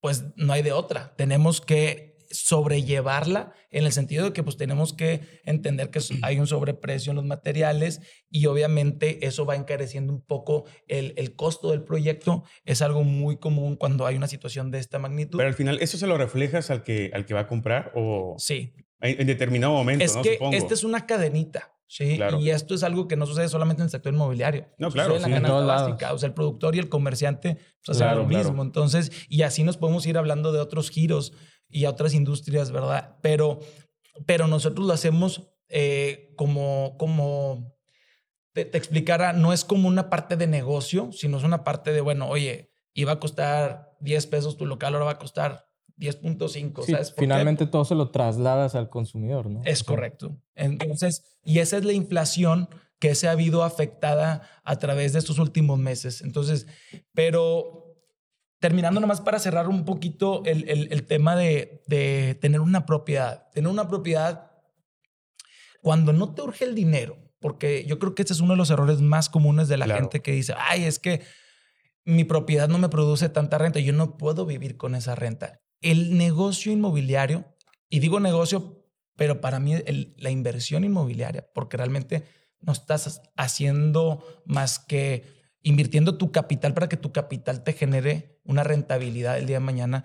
pues 0.00 0.24
no 0.36 0.52
hay 0.52 0.62
de 0.62 0.72
otra. 0.72 1.14
Tenemos 1.16 1.60
que 1.60 2.07
sobrellevarla 2.30 3.52
en 3.70 3.84
el 3.84 3.92
sentido 3.92 4.26
de 4.26 4.32
que 4.32 4.42
pues 4.42 4.56
tenemos 4.56 4.92
que 4.92 5.20
entender 5.44 5.90
que 5.90 6.00
hay 6.22 6.38
un 6.38 6.46
sobreprecio 6.46 7.10
en 7.10 7.16
los 7.16 7.24
materiales 7.24 8.00
y 8.30 8.46
obviamente 8.46 9.26
eso 9.26 9.46
va 9.46 9.56
encareciendo 9.56 10.12
un 10.12 10.20
poco 10.20 10.64
el, 10.86 11.14
el 11.16 11.34
costo 11.34 11.70
del 11.70 11.82
proyecto. 11.82 12.44
Es 12.64 12.82
algo 12.82 13.04
muy 13.04 13.38
común 13.38 13.76
cuando 13.76 14.06
hay 14.06 14.16
una 14.16 14.28
situación 14.28 14.70
de 14.70 14.78
esta 14.78 14.98
magnitud. 14.98 15.38
Pero 15.38 15.48
al 15.48 15.54
final, 15.54 15.78
¿eso 15.80 15.98
se 15.98 16.06
lo 16.06 16.18
reflejas 16.18 16.70
al 16.70 16.82
que, 16.82 17.10
al 17.14 17.26
que 17.26 17.34
va 17.34 17.40
a 17.40 17.46
comprar 17.46 17.92
o...? 17.94 18.34
Sí. 18.38 18.74
En, 19.00 19.26
determinado 19.26 19.72
momento, 19.72 20.04
Es 20.04 20.16
que 20.16 20.38
esta 20.52 20.74
es 20.74 20.84
una 20.84 21.06
cadenita. 21.06 21.72
Sí, 21.90 22.20
y 22.40 22.50
esto 22.50 22.74
es 22.74 22.82
algo 22.82 23.08
que 23.08 23.16
no 23.16 23.24
sucede 23.24 23.48
solamente 23.48 23.80
en 23.80 23.86
el 23.86 23.90
sector 23.90 24.12
inmobiliario. 24.12 24.68
No, 24.76 24.90
claro. 24.90 25.14
Sucede 25.14 25.24
en 25.24 25.32
la 25.32 25.40
canasta 25.40 25.64
básica. 25.64 26.12
O 26.12 26.18
sea, 26.18 26.26
el 26.26 26.34
productor 26.34 26.76
y 26.76 26.80
el 26.80 26.90
comerciante 26.90 27.56
pues, 27.82 27.98
hacen 27.98 28.18
lo 28.18 28.26
mismo. 28.26 28.62
Entonces, 28.62 29.10
y 29.30 29.40
así 29.40 29.62
nos 29.62 29.78
podemos 29.78 30.06
ir 30.06 30.18
hablando 30.18 30.52
de 30.52 30.60
otros 30.60 30.90
giros 30.90 31.32
y 31.68 31.84
a 31.84 31.90
otras 31.90 32.14
industrias, 32.14 32.70
¿verdad? 32.70 33.16
Pero, 33.22 33.60
pero 34.26 34.46
nosotros 34.46 34.86
lo 34.86 34.92
hacemos 34.92 35.50
eh, 35.68 36.32
como, 36.36 36.96
como 36.98 37.76
te, 38.52 38.76
explicara, 38.76 39.32
no 39.32 39.52
es 39.52 39.64
como 39.64 39.88
una 39.88 40.10
parte 40.10 40.36
de 40.36 40.46
negocio, 40.46 41.10
sino 41.12 41.38
es 41.38 41.44
una 41.44 41.64
parte 41.64 41.92
de, 41.92 42.00
bueno, 42.00 42.28
oye, 42.28 42.72
iba 42.94 43.12
a 43.12 43.20
costar 43.20 43.96
10 44.00 44.26
pesos 44.26 44.56
tu 44.56 44.66
local, 44.66 44.94
ahora 44.94 45.06
va 45.06 45.12
a 45.12 45.18
costar 45.18 45.66
10.5. 45.98 46.84
Sí, 46.84 46.94
finalmente 47.16 47.66
todo 47.66 47.84
se 47.84 47.94
lo 47.94 48.10
trasladas 48.10 48.74
al 48.74 48.88
consumidor, 48.88 49.50
¿no? 49.50 49.62
Es 49.64 49.84
correcto. 49.84 50.40
Entonces, 50.54 51.38
y 51.44 51.58
esa 51.58 51.76
es 51.76 51.84
la 51.84 51.92
inflación 51.92 52.68
que 52.98 53.14
se 53.14 53.28
ha 53.28 53.32
habido 53.32 53.62
afectada 53.62 54.42
a 54.64 54.76
través 54.78 55.12
de 55.12 55.20
estos 55.20 55.38
últimos 55.38 55.78
meses. 55.78 56.22
Entonces, 56.22 56.66
pero 57.14 57.87
terminando 58.60 59.00
nomás 59.00 59.20
para 59.20 59.38
cerrar 59.38 59.68
un 59.68 59.84
poquito 59.84 60.42
el, 60.44 60.68
el, 60.68 61.06
tema 61.06 61.36
de, 61.36 61.82
de, 61.86 62.36
tener 62.40 62.60
una 62.60 62.86
propiedad. 62.86 63.48
Tener 63.52 63.70
una 63.70 63.88
propiedad 63.88 64.50
cuando 65.80 66.12
no 66.12 66.34
te 66.34 66.42
urge 66.42 66.64
el 66.64 66.74
dinero, 66.74 67.18
porque 67.40 67.84
yo 67.86 67.98
creo 67.98 68.14
que 68.14 68.22
este 68.22 68.34
es 68.34 68.40
uno 68.40 68.54
de 68.54 68.58
los 68.58 68.70
errores 68.70 69.00
más 69.00 69.28
comunes 69.28 69.68
de 69.68 69.76
la 69.76 69.86
gente 69.86 70.22
que 70.22 70.32
dice, 70.32 70.54
ay, 70.56 70.84
es 70.84 70.98
que 70.98 71.22
mi 72.04 72.24
propiedad 72.24 72.68
no 72.68 72.78
me 72.78 72.88
produce 72.88 73.28
tanta 73.28 73.58
renta, 73.58 73.78
yo 73.80 73.92
no 73.92 74.16
puedo 74.16 74.44
vivir 74.44 74.76
con 74.76 74.94
esa 74.94 75.14
renta. 75.14 75.60
El 75.80 76.16
negocio 76.18 76.72
inmobiliario 76.72 77.54
Y 77.88 78.00
digo 78.00 78.18
negocio, 78.18 78.84
pero 79.14 79.40
para 79.40 79.60
mí 79.60 79.74
la 80.16 80.30
inversión 80.30 80.84
inmobiliaria, 80.84 81.46
porque 81.54 81.76
realmente 81.76 82.24
no 82.60 82.72
estás 82.72 83.22
haciendo 83.36 84.24
más 84.44 84.78
que 84.78 85.37
invirtiendo 85.62 86.18
tu 86.18 86.32
capital 86.32 86.74
para 86.74 86.88
que 86.88 86.96
tu 86.96 87.12
capital 87.12 87.64
te 87.64 87.72
genere 87.72 88.38
una 88.44 88.64
rentabilidad 88.64 89.38
el 89.38 89.46
día 89.46 89.56
de 89.56 89.60
mañana, 89.60 90.04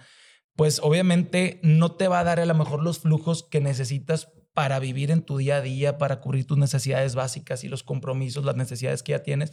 pues 0.55 0.79
obviamente 0.83 1.59
no 1.63 1.95
te 1.95 2.07
va 2.07 2.19
a 2.19 2.23
dar 2.23 2.39
a 2.39 2.45
lo 2.45 2.53
mejor 2.53 2.81
los 2.81 2.99
flujos 2.99 3.43
que 3.43 3.59
necesitas 3.59 4.29
para 4.53 4.79
vivir 4.79 5.09
en 5.09 5.23
tu 5.23 5.37
día 5.37 5.57
a 5.57 5.61
día, 5.61 5.97
para 5.97 6.21
cubrir 6.21 6.45
tus 6.45 6.57
necesidades 6.57 7.15
básicas 7.15 7.63
y 7.63 7.69
los 7.69 7.83
compromisos, 7.83 8.45
las 8.45 8.55
necesidades 8.55 9.01
que 9.01 9.13
ya 9.13 9.23
tienes. 9.23 9.51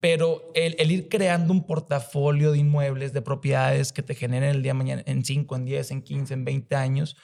Pero 0.00 0.52
el, 0.54 0.90
ir 0.90 1.08
creando 1.08 1.52
un 1.52 1.66
portafolio 1.66 2.52
de 2.52 2.58
inmuebles, 2.58 3.12
de 3.12 3.22
propiedades 3.22 3.92
que 3.92 4.02
te 4.02 4.14
generen 4.14 4.50
el 4.50 4.62
día 4.62 4.70
de 4.70 4.78
mañana 4.78 5.02
en 5.06 5.24
5, 5.24 5.56
en 5.56 5.64
10, 5.64 5.90
en 5.90 6.02
15, 6.02 6.34
en 6.34 6.44
20 6.44 6.76
años, 6.76 7.16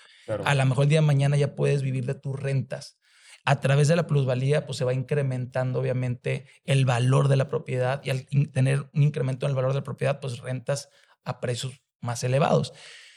a 0.44 0.54
lo 0.54 0.64
mejor 0.64 0.84
el 0.84 0.88
día 0.88 1.00
de 1.00 1.06
mañana 1.06 1.36
ya 1.36 1.54
puedes 1.54 1.82
vivir 1.82 2.06
de 2.06 2.14
tus 2.14 2.38
rentas. 2.38 2.98
A 3.44 3.60
través 3.60 3.88
de 3.88 3.96
la 3.96 4.06
plusvalía, 4.06 4.64
pues 4.64 4.78
se 4.78 4.84
va 4.84 4.94
incrementando 4.94 5.80
obviamente 5.80 6.46
el 6.64 6.86
valor 6.86 7.28
de 7.28 7.36
la 7.36 7.48
propiedad 7.48 8.00
y 8.04 8.10
al 8.10 8.26
tener 8.52 8.88
un 8.94 9.02
incremento 9.02 9.44
en 9.44 9.50
el 9.50 9.56
valor 9.56 9.72
de 9.72 9.80
la 9.80 9.84
propiedad, 9.84 10.18
pues 10.20 10.38
rentas 10.38 10.88
a 11.24 11.40
precios 11.40 11.82
más 12.00 12.24
elevados. 12.24 12.72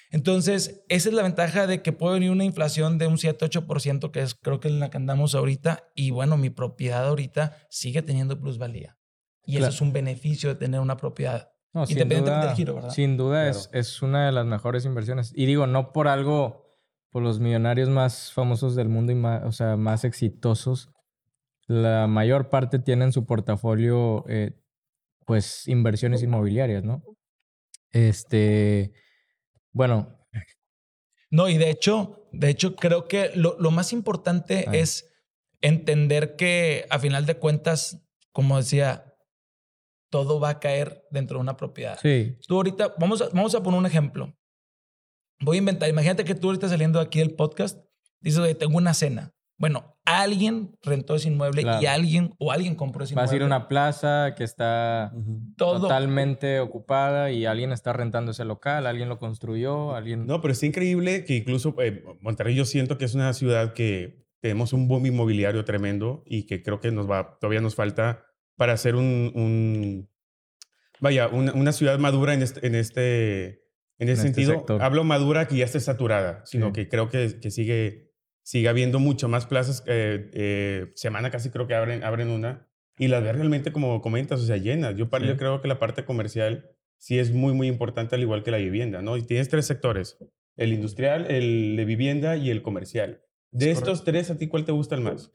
Entonces, 0.10 0.84
esa 0.88 1.10
es 1.10 1.16
la 1.16 1.24
ventaja 1.24 1.68
de 1.68 1.82
que 1.82 1.92
puede 1.92 2.16
venir 2.16 2.32
una 2.32 2.46
inflación 2.46 2.98
de 2.98 3.08
un 3.08 3.18
7-8%, 3.18 4.12
que 4.12 4.22
es 4.22 4.36
creo 4.36 4.60
que 4.60 4.70
es 4.70 4.74
la 4.74 4.90
que 4.90 4.98
andamos 4.98 5.36
ahorita, 5.36 5.90
y 5.96 6.12
bueno, 6.12 6.38
mi 6.38 6.50
propiedad 6.50 7.06
ahorita 7.06 7.58
sigue 7.70 8.02
teniendo 8.02 8.40
plusvalía. 8.40 8.98
Y 9.46 9.58
eso 9.58 9.68
es 9.68 9.82
un 9.82 9.94
beneficio 9.94 10.50
de 10.50 10.56
tener 10.56 10.80
una 10.80 10.98
propiedad. 10.98 11.52
independientemente 11.74 12.48
del 12.48 12.56
giro, 12.56 12.76
¿verdad? 12.76 12.90
Sin 12.90 13.18
duda 13.18 13.50
es, 13.50 13.70
es 13.72 14.02
una 14.02 14.26
de 14.26 14.32
las 14.32 14.46
mejores 14.46 14.86
inversiones. 14.86 15.32
Y 15.34 15.46
digo, 15.46 15.68
no 15.68 15.94
por 15.94 16.08
algo, 16.08 16.67
los 17.22 17.40
millonarios 17.40 17.90
más 17.90 18.32
famosos 18.32 18.76
del 18.76 18.90
mundo 18.90 19.12
y 19.12 19.16
más, 19.16 19.44
o 19.44 19.52
sea, 19.52 19.78
más 19.78 20.04
exitosos, 20.04 20.90
la 21.68 22.08
mayor 22.08 22.50
parte 22.50 22.80
tienen 22.80 23.12
su 23.12 23.26
portafolio, 23.26 24.26
eh, 24.28 24.52
pues, 25.26 25.68
inversiones 25.68 26.24
inmobiliarias, 26.24 26.84
¿no? 26.84 27.04
Este 27.92 28.94
bueno. 29.78 30.18
No, 31.30 31.50
y 31.50 31.58
de 31.58 31.70
hecho, 31.70 32.28
de 32.32 32.50
hecho, 32.50 32.76
creo 32.76 33.08
que 33.08 33.32
lo, 33.36 33.58
más 33.70 33.94
importante 33.94 34.66
es 34.72 35.08
entender 35.62 36.36
que 36.36 36.88
a 36.90 36.98
final 36.98 37.28
de 37.28 37.36
cuentas, 37.36 38.04
como 38.32 38.58
decía, 38.58 39.14
todo 40.10 40.40
va 40.40 40.50
a 40.50 40.60
caer 40.60 41.04
dentro 41.12 41.38
de 41.38 41.42
una 41.42 41.58
propiedad. 41.58 42.00
Sí. 42.02 42.38
Tú 42.48 42.56
ahorita, 42.56 42.96
vamos 42.98 43.22
a, 43.22 43.30
vamos 43.30 43.54
a 43.54 43.62
poner 43.62 43.80
un 43.80 43.86
ejemplo. 43.86 44.36
Voy 45.40 45.58
a 45.58 45.60
inventar, 45.60 45.90
imagínate 45.90 46.24
que 46.24 46.36
tú 46.36 46.48
ahorita 46.48 46.70
saliendo 46.70 47.00
aquí 47.00 47.20
del 47.20 47.36
podcast, 47.36 47.80
dices, 48.22 48.40
oye, 48.40 48.56
tengo 48.56 48.78
una 48.78 48.94
cena. 48.94 49.34
Bueno, 49.60 49.98
alguien 50.06 50.78
rentó 50.84 51.16
ese 51.16 51.30
inmueble 51.30 51.64
y 51.82 51.86
alguien 51.88 52.34
o 52.38 52.52
alguien 52.52 52.76
compró 52.76 53.04
ese 53.04 53.14
inmueble. 53.14 53.26
Vas 53.26 53.34
a 53.34 53.36
ir 53.36 53.42
a 53.42 53.46
una 53.46 53.68
plaza 53.68 54.36
que 54.36 54.44
está 54.44 55.12
totalmente 55.58 56.60
ocupada 56.60 57.32
y 57.32 57.46
alguien 57.46 57.72
está 57.72 57.92
rentando 57.92 58.32
ese 58.32 58.46
local, 58.46 58.86
alguien 58.86 59.10
lo 59.10 59.18
construyó, 59.18 59.96
alguien... 59.96 60.28
No, 60.28 60.42
pero 60.42 60.52
es 60.52 60.62
increíble 60.62 61.26
que 61.26 61.38
incluso 61.38 61.76
eh, 61.82 62.04
Monterrey 62.22 62.56
yo 62.56 62.66
siento 62.66 62.98
que 62.98 63.06
es 63.06 63.16
una 63.16 63.34
ciudad 63.34 63.74
que 63.74 64.28
tenemos 64.42 64.74
un 64.74 64.88
boom 64.88 65.08
inmobiliario 65.08 65.66
tremendo 65.66 66.24
y 66.26 66.46
que 66.46 66.62
creo 66.62 66.80
que 66.80 66.92
nos 66.92 67.10
va, 67.10 67.38
todavía 67.40 67.62
nos 67.62 67.76
falta 67.76 68.24
para 68.56 68.74
hacer 68.74 68.96
un, 68.96 70.10
vaya, 71.00 71.28
una, 71.28 71.72
ciudad 71.72 71.98
madura 72.00 72.34
en 72.34 72.44
este, 72.44 72.66
en 72.66 72.76
este, 72.76 73.67
en 74.00 74.10
ese 74.10 74.28
este 74.28 74.44
sentido. 74.46 74.82
Hablo 74.82 75.04
madura 75.04 75.48
que 75.48 75.58
ya 75.58 75.66
esté 75.66 75.80
saturada, 75.80 76.42
sino 76.46 76.74
que 76.74 76.88
creo 76.88 77.10
que, 77.10 77.40
que 77.40 77.52
sigue 77.52 78.08
sigue 78.48 78.70
habiendo 78.70 79.00
mucho 79.00 79.28
más 79.28 79.46
plazas. 79.46 79.84
Eh, 79.88 80.32
eh, 80.34 80.92
semana 80.96 81.32
casi 81.32 81.50
creo 81.50 81.68
que 81.68 81.76
abren, 81.76 82.06
abren 82.06 82.30
una 82.30 82.66
y 82.98 83.10
las 83.10 83.22
ve 83.22 83.34
realmente 83.34 83.74
como 83.74 84.02
comentas, 84.02 84.40
o 84.40 84.46
sea, 84.46 84.56
llenas. 84.56 84.96
Yo, 84.96 85.10
yo 85.20 85.36
creo 85.36 85.62
que 85.62 85.68
la 85.68 85.80
parte 85.80 86.06
comercial 86.06 86.72
sí 86.98 87.20
es 87.20 87.34
muy, 87.34 87.54
muy 87.54 87.68
importante, 87.68 88.16
al 88.16 88.22
igual 88.22 88.44
que 88.44 88.52
la 88.52 88.58
vivienda, 88.58 89.02
¿no? 89.02 89.18
Y 89.18 89.24
tienes 89.24 89.50
tres 89.50 89.66
sectores, 89.66 90.18
el 90.56 90.72
industrial, 90.72 91.30
el 91.30 91.76
de 91.76 91.84
vivienda 91.84 92.38
y 92.38 92.50
el 92.50 92.62
comercial. 92.62 93.22
De 93.52 93.70
estos 93.70 94.06
tres, 94.06 94.32
¿a 94.32 94.38
ti 94.38 94.48
cuál 94.48 94.64
te 94.64 94.72
gusta 94.72 94.96
el 94.96 95.02
más? 95.02 95.30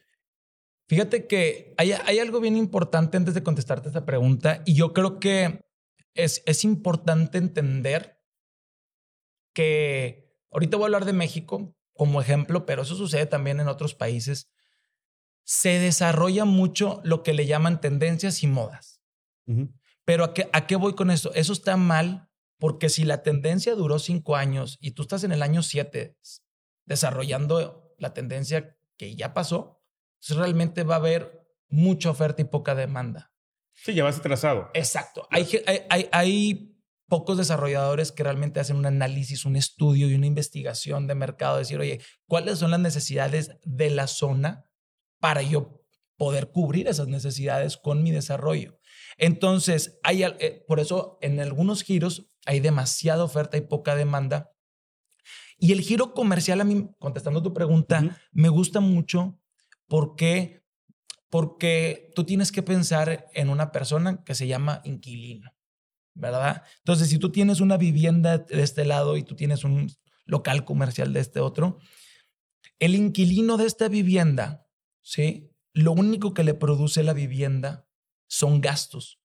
Fíjate 0.88 1.26
que 1.26 1.74
hay, 1.76 1.92
hay, 1.92 2.18
algo 2.18 2.40
bien 2.40 2.56
importante 2.56 3.18
antes 3.18 3.34
de 3.34 3.42
contestarte 3.42 3.88
esta 3.88 4.06
pregunta 4.06 4.62
y 4.64 4.72
yo 4.72 4.94
creo 4.94 5.20
que 5.20 5.60
es, 6.14 6.42
es 6.46 6.64
importante 6.64 7.36
entender 7.36 8.21
que 9.52 10.32
ahorita 10.50 10.76
voy 10.76 10.84
a 10.84 10.86
hablar 10.86 11.04
de 11.04 11.12
México, 11.12 11.74
como 11.94 12.20
ejemplo, 12.20 12.66
pero 12.66 12.82
eso 12.82 12.94
sucede 12.94 13.26
también 13.26 13.60
en 13.60 13.68
otros 13.68 13.94
países, 13.94 14.50
se 15.44 15.78
desarrolla 15.78 16.44
mucho 16.44 17.00
lo 17.04 17.22
que 17.22 17.32
le 17.32 17.46
llaman 17.46 17.80
tendencias 17.80 18.42
y 18.42 18.46
modas. 18.46 19.02
Pero 20.04 20.24
¿a 20.24 20.34
qué, 20.34 20.48
¿a 20.52 20.66
qué 20.66 20.76
voy 20.76 20.94
con 20.94 21.10
eso? 21.10 21.32
Eso 21.34 21.52
está 21.52 21.76
mal 21.76 22.28
porque 22.58 22.88
si 22.88 23.04
la 23.04 23.22
tendencia 23.22 23.74
duró 23.74 23.98
cinco 23.98 24.36
años 24.36 24.78
y 24.80 24.92
tú 24.92 25.02
estás 25.02 25.24
en 25.24 25.32
el 25.32 25.42
año 25.42 25.62
siete 25.62 26.16
desarrollando 26.84 27.94
la 27.98 28.14
tendencia 28.14 28.76
que 28.96 29.16
ya 29.16 29.34
pasó, 29.34 29.82
realmente 30.28 30.84
va 30.84 30.94
a 30.94 30.98
haber 30.98 31.44
mucha 31.68 32.10
oferta 32.10 32.42
y 32.42 32.44
poca 32.44 32.74
demanda. 32.74 33.32
Sí, 33.74 33.94
ya 33.94 34.04
vas 34.04 34.18
atrasado. 34.18 34.70
Exacto. 34.74 35.26
Hay, 35.30 35.48
hay, 35.88 36.08
hay 36.12 36.71
pocos 37.12 37.36
desarrolladores 37.36 38.10
que 38.10 38.22
realmente 38.22 38.58
hacen 38.58 38.76
un 38.76 38.86
análisis, 38.86 39.44
un 39.44 39.54
estudio 39.54 40.08
y 40.08 40.14
una 40.14 40.24
investigación 40.24 41.06
de 41.06 41.14
mercado, 41.14 41.58
decir, 41.58 41.78
oye, 41.78 42.00
¿cuáles 42.26 42.58
son 42.58 42.70
las 42.70 42.80
necesidades 42.80 43.50
de 43.64 43.90
la 43.90 44.06
zona 44.06 44.64
para 45.20 45.42
yo 45.42 45.84
poder 46.16 46.52
cubrir 46.52 46.88
esas 46.88 47.08
necesidades 47.08 47.76
con 47.76 48.02
mi 48.02 48.12
desarrollo? 48.12 48.78
Entonces, 49.18 49.98
hay, 50.02 50.22
eh, 50.22 50.64
por 50.66 50.80
eso 50.80 51.18
en 51.20 51.38
algunos 51.38 51.82
giros 51.82 52.30
hay 52.46 52.60
demasiada 52.60 53.24
oferta 53.24 53.58
y 53.58 53.60
poca 53.60 53.94
demanda. 53.94 54.50
Y 55.58 55.72
el 55.72 55.82
giro 55.82 56.14
comercial, 56.14 56.62
a 56.62 56.64
mí, 56.64 56.88
contestando 56.98 57.42
tu 57.42 57.52
pregunta, 57.52 58.22
me 58.32 58.48
gusta 58.48 58.80
mucho 58.80 59.38
porque, 59.86 60.64
porque 61.28 62.10
tú 62.14 62.24
tienes 62.24 62.52
que 62.52 62.62
pensar 62.62 63.26
en 63.34 63.50
una 63.50 63.70
persona 63.70 64.24
que 64.24 64.34
se 64.34 64.46
llama 64.46 64.80
inquilino. 64.84 65.52
¿Verdad? 66.14 66.62
Entonces, 66.78 67.08
si 67.08 67.18
tú 67.18 67.30
tienes 67.30 67.60
una 67.60 67.76
vivienda 67.76 68.38
de 68.38 68.62
este 68.62 68.84
lado 68.84 69.16
y 69.16 69.22
tú 69.22 69.34
tienes 69.34 69.64
un 69.64 69.90
local 70.24 70.64
comercial 70.64 71.12
de 71.12 71.20
este 71.20 71.40
otro, 71.40 71.78
el 72.78 72.94
inquilino 72.94 73.56
de 73.56 73.66
esta 73.66 73.88
vivienda, 73.88 74.66
¿sí? 75.02 75.50
Lo 75.72 75.92
único 75.92 76.34
que 76.34 76.44
le 76.44 76.54
produce 76.54 77.02
la 77.02 77.12
vivienda 77.12 77.86
son 78.26 78.60
gastos. 78.60 79.20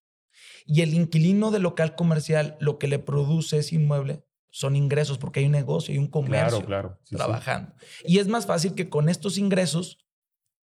Y 0.66 0.82
el 0.82 0.94
inquilino 0.94 1.52
del 1.52 1.64
local 1.64 1.96
comercial, 1.96 2.58
lo 2.60 2.78
que 2.78 2.88
le 2.88 3.00
produce 3.00 3.58
ese 3.60 3.76
inmueble 3.76 4.24
son 4.50 4.76
ingresos, 4.76 5.18
porque 5.18 5.40
hay 5.40 5.46
un 5.46 5.52
negocio 5.52 5.94
y 5.94 5.98
un 5.98 6.08
comercio 6.08 6.66
claro, 6.66 7.00
trabajando. 7.06 7.74
Y 8.04 8.20
es 8.20 8.28
más 8.28 8.46
fácil 8.46 8.74
que 8.76 8.90
con 8.90 9.08
estos 9.10 9.38
ingresos 9.38 10.00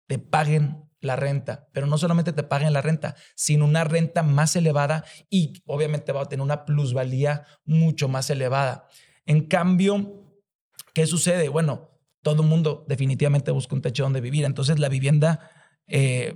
te 0.07 0.19
paguen 0.19 0.89
la 1.03 1.15
renta, 1.15 1.67
pero 1.73 1.85
no 1.85 1.97
solamente 1.97 2.33
te 2.33 2.43
paguen 2.43 2.73
la 2.73 2.81
renta, 2.81 3.15
sino 3.35 3.65
una 3.65 3.83
renta 3.83 4.23
más 4.23 4.55
elevada 4.55 5.03
y 5.29 5.61
obviamente 5.65 6.11
va 6.11 6.21
a 6.21 6.29
tener 6.29 6.43
una 6.43 6.65
plusvalía 6.65 7.45
mucho 7.65 8.07
más 8.07 8.29
elevada. 8.29 8.87
En 9.25 9.47
cambio, 9.47 10.23
¿qué 10.93 11.05
sucede? 11.05 11.49
Bueno, 11.49 11.91
todo 12.21 12.41
el 12.41 12.47
mundo 12.47 12.85
definitivamente 12.87 13.51
busca 13.51 13.75
un 13.75 13.81
techo 13.81 14.03
donde 14.03 14.21
vivir, 14.21 14.45
entonces 14.45 14.79
la 14.79 14.89
vivienda 14.89 15.51
eh, 15.87 16.35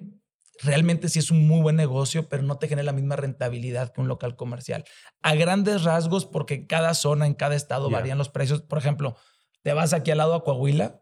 realmente 0.62 1.07
sí 1.09 1.19
es 1.19 1.31
un 1.31 1.47
muy 1.47 1.62
buen 1.62 1.75
negocio, 1.75 2.27
pero 2.27 2.43
no 2.43 2.57
te 2.57 2.67
genera 2.67 2.86
la 2.86 2.93
misma 2.93 3.15
rentabilidad 3.15 3.93
que 3.93 4.01
un 4.01 4.07
local 4.07 4.36
comercial. 4.36 4.83
A 5.21 5.36
grandes 5.36 5.83
rasgos, 5.83 6.25
porque 6.25 6.67
cada 6.67 6.93
zona, 6.93 7.25
en 7.25 7.33
cada 7.33 7.55
estado 7.55 7.89
varían 7.89 8.17
los 8.17 8.29
precios. 8.29 8.62
Por 8.62 8.79
ejemplo, 8.79 9.15
te 9.63 9.74
vas 9.74 9.93
aquí 9.93 10.12
al 10.12 10.17
lado 10.17 10.36
a 10.36 10.43
Coahuila 10.43 11.01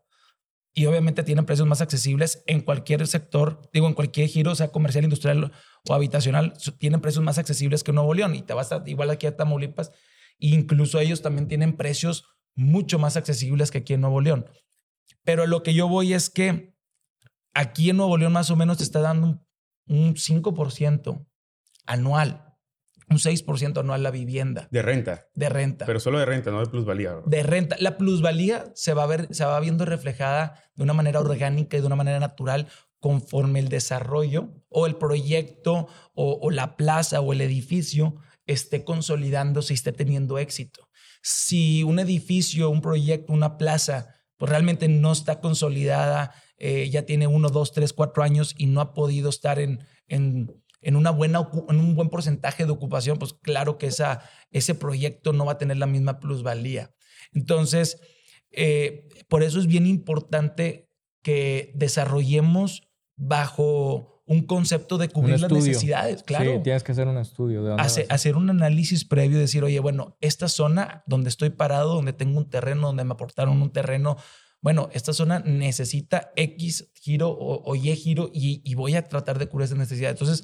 y 0.78 0.88
obviamente 0.88 1.24
tienen 1.24 1.46
precios 1.46 1.68
más 1.68 1.80
accesibles 1.80 2.44
en 2.48 2.60
cualquier 2.60 3.08
sector, 3.08 3.62
digo, 3.72 3.88
en 3.88 3.94
cualquier 3.94 4.28
giro, 4.28 4.54
sea 4.56 4.74
comercial, 4.74 5.06
industrial 5.06 5.54
o 5.88 5.94
habitacional, 5.94 6.54
tienen 6.78 7.00
precios 7.00 7.24
más 7.24 7.38
accesibles 7.38 7.82
que 7.82 7.94
Nuevo 7.94 8.14
León 8.14 8.36
y 8.36 8.42
te 8.42 8.54
vas 8.54 8.74
a, 8.74 8.84
igual 8.86 9.10
aquí 9.10 9.26
a 9.26 9.38
Tamaulipas, 9.38 9.92
e 10.38 10.48
incluso 10.48 11.00
ellos 11.00 11.22
también 11.22 11.48
tienen 11.48 11.78
precios 11.78 12.26
mucho 12.56 13.00
más 13.00 13.16
accesibles 13.16 13.72
que 13.72 13.80
aquí 13.80 13.94
en 13.94 14.02
Nuevo 14.02 14.20
León. 14.20 14.48
Pero 15.24 15.48
lo 15.48 15.64
que 15.64 15.74
yo 15.74 15.88
voy 15.88 16.14
es 16.14 16.30
que 16.30 16.76
aquí 17.54 17.90
en 17.90 17.98
Nuevo 17.98 18.18
León 18.18 18.34
más 18.34 18.52
o 18.52 18.58
menos 18.58 18.78
te 18.78 18.84
está 18.84 19.00
dando 19.00 19.28
un, 19.28 19.48
un 19.88 20.16
5% 20.16 21.26
anual 21.86 22.45
un 23.10 23.18
6% 23.18 23.80
anual 23.80 24.04
la 24.04 24.12
vivienda. 24.12 24.68
De 24.72 24.82
renta. 24.82 25.28
De 25.36 25.50
renta. 25.50 25.86
Pero 25.86 26.00
solo 26.00 26.20
de 26.20 26.26
renta, 26.26 26.52
no 26.52 26.60
de 26.60 26.68
plusvalía. 26.68 27.16
De 27.26 27.44
renta. 27.44 27.76
La 27.80 27.98
plusvalía 27.98 28.66
se 28.76 28.94
va, 28.94 29.04
a 29.04 29.08
ver, 29.08 29.28
se 29.32 29.46
va 29.46 29.60
viendo 29.60 29.86
reflejada 29.86 30.64
de 30.76 30.84
una 30.84 30.94
manera 30.94 31.20
orgánica 31.20 31.78
y 31.78 31.82
de 31.82 31.88
una 31.88 31.96
manera 31.96 32.20
natural 32.20 32.68
conforme 33.00 33.60
el 33.60 33.70
desarrollo 33.70 34.50
o 34.70 34.88
el 34.88 34.96
proyecto 34.96 35.88
o, 36.14 36.40
o 36.42 36.52
la 36.52 36.76
plaza 36.76 37.22
o 37.22 37.34
el 37.34 37.42
edificio 37.42 38.16
esté 38.48 38.84
consolidándose 38.84 39.74
y 39.74 39.76
esté 39.76 39.92
teniendo 39.92 40.38
éxito. 40.38 40.88
Si 41.22 41.84
un 41.84 42.00
edificio, 42.00 42.70
un 42.70 42.82
proyecto, 42.82 43.34
una 43.34 43.58
plaza 43.58 44.16
pues 44.38 44.50
realmente 44.50 44.88
no 44.88 45.12
está 45.12 45.40
consolidada, 45.40 46.34
eh, 46.58 46.90
ya 46.90 47.04
tiene 47.04 47.28
uno, 47.28 47.50
dos, 47.50 47.72
tres, 47.72 47.94
cuatro 47.94 48.24
años 48.24 48.54
y 48.58 48.68
no 48.68 48.82
ha 48.82 48.94
podido 48.94 49.30
estar 49.30 49.60
en, 49.60 49.86
en, 50.08 50.52
en, 50.86 50.96
una 50.96 51.10
buena, 51.10 51.50
en 51.68 51.80
un 51.80 51.96
buen 51.96 52.10
porcentaje 52.10 52.66
de 52.66 52.72
ocupación, 52.72 53.18
pues 53.18 53.34
claro 53.34 53.80
que 53.80 53.88
esa, 53.88 54.22
ese 54.52 54.76
proyecto 54.76 55.34
no 55.34 55.44
va 55.44 55.54
a 55.54 55.58
tener 55.58 55.78
la 55.78 55.88
misma 55.88 56.20
plusvalía. 56.20 56.94
Entonces, 57.34 58.00
eh, 58.52 59.10
por 59.28 59.42
eso 59.42 59.60
es 59.60 59.66
bien 59.66 59.88
importante 59.88 60.92
que 61.24 61.72
desarrollemos 61.74 62.88
bajo 63.18 64.22
un 64.28 64.46
concepto 64.46 65.00
de 65.00 65.10
cubrir 65.10 65.40
las 65.40 65.52
necesidades, 65.52 66.22
claro. 66.22 66.54
Sí, 66.54 66.60
tienes 66.64 66.84
que 66.84 66.92
hacer 66.92 67.08
un 67.08 67.18
estudio. 67.18 67.64
De 67.64 68.06
hacer 68.10 68.36
un 68.36 68.52
análisis 68.52 69.06
previo, 69.06 69.40
decir, 69.40 69.64
oye, 69.64 69.80
bueno, 69.80 70.18
esta 70.22 70.48
zona 70.48 71.04
donde 71.08 71.30
estoy 71.30 71.50
parado, 71.50 71.96
donde 71.96 72.14
tengo 72.14 72.38
un 72.38 72.50
terreno, 72.50 72.88
donde 72.88 73.04
me 73.06 73.14
aportaron 73.14 73.60
un 73.60 73.72
terreno, 73.72 74.18
bueno, 74.62 74.90
esta 74.94 75.14
zona 75.14 75.40
necesita 75.40 76.32
X 76.36 76.92
giro 76.96 77.30
o, 77.30 77.76
Y 77.76 77.96
giro 77.96 78.30
y, 78.32 78.74
voy 78.76 78.96
a 78.96 79.04
tratar 79.04 79.40
de 79.40 79.48
cubrir 79.48 79.66
esa 79.66 79.76
necesidad. 79.76 80.12
Entonces, 80.12 80.44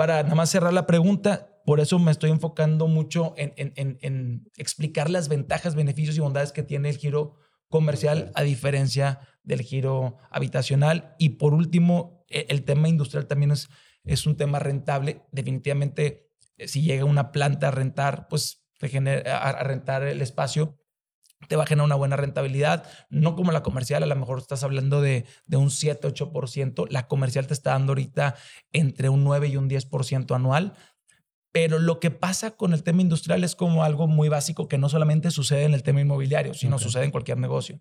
para 0.00 0.22
nada 0.22 0.34
más 0.34 0.48
cerrar 0.48 0.72
la 0.72 0.86
pregunta, 0.86 1.60
por 1.66 1.78
eso 1.78 1.98
me 1.98 2.10
estoy 2.10 2.30
enfocando 2.30 2.86
mucho 2.86 3.34
en, 3.36 3.52
en, 3.58 3.98
en 4.00 4.50
explicar 4.56 5.10
las 5.10 5.28
ventajas, 5.28 5.74
beneficios 5.74 6.16
y 6.16 6.20
bondades 6.20 6.52
que 6.52 6.62
tiene 6.62 6.88
el 6.88 6.96
giro 6.96 7.34
comercial 7.68 8.32
a 8.34 8.40
diferencia 8.40 9.20
del 9.42 9.60
giro 9.60 10.16
habitacional. 10.30 11.14
Y 11.18 11.36
por 11.36 11.52
último, 11.52 12.24
e, 12.30 12.46
el 12.48 12.64
tema 12.64 12.88
industrial 12.88 13.26
también 13.26 13.50
es, 13.50 13.68
es 14.04 14.24
un 14.24 14.38
tema 14.38 14.58
rentable. 14.58 15.20
Definitivamente, 15.32 16.30
eh, 16.56 16.66
si 16.66 16.80
llega 16.80 17.04
una 17.04 17.30
planta 17.30 17.68
a 17.68 17.70
rentar, 17.70 18.26
pues 18.28 18.64
a 19.26 19.62
rentar 19.62 20.04
el 20.04 20.22
espacio, 20.22 20.79
te 21.48 21.56
va 21.56 21.64
a 21.64 21.66
generar 21.66 21.86
una 21.86 21.94
buena 21.94 22.16
rentabilidad, 22.16 22.84
no 23.08 23.34
como 23.34 23.52
la 23.52 23.62
comercial, 23.62 24.02
a 24.02 24.06
lo 24.06 24.16
mejor 24.16 24.38
estás 24.38 24.62
hablando 24.62 25.00
de, 25.00 25.26
de 25.46 25.56
un 25.56 25.70
7, 25.70 26.06
8%, 26.08 26.86
la 26.90 27.06
comercial 27.08 27.46
te 27.46 27.54
está 27.54 27.70
dando 27.70 27.92
ahorita 27.92 28.36
entre 28.72 29.08
un 29.08 29.24
9 29.24 29.48
y 29.48 29.56
un 29.56 29.68
10% 29.68 30.34
anual, 30.34 30.74
pero 31.52 31.78
lo 31.78 31.98
que 31.98 32.10
pasa 32.10 32.52
con 32.52 32.72
el 32.72 32.82
tema 32.82 33.02
industrial 33.02 33.42
es 33.42 33.56
como 33.56 33.82
algo 33.82 34.06
muy 34.06 34.28
básico 34.28 34.68
que 34.68 34.78
no 34.78 34.88
solamente 34.88 35.30
sucede 35.30 35.64
en 35.64 35.74
el 35.74 35.82
tema 35.82 36.00
inmobiliario, 36.00 36.54
sino 36.54 36.78
sucede 36.78 37.04
en 37.04 37.10
cualquier 37.10 37.38
negocio. 37.38 37.80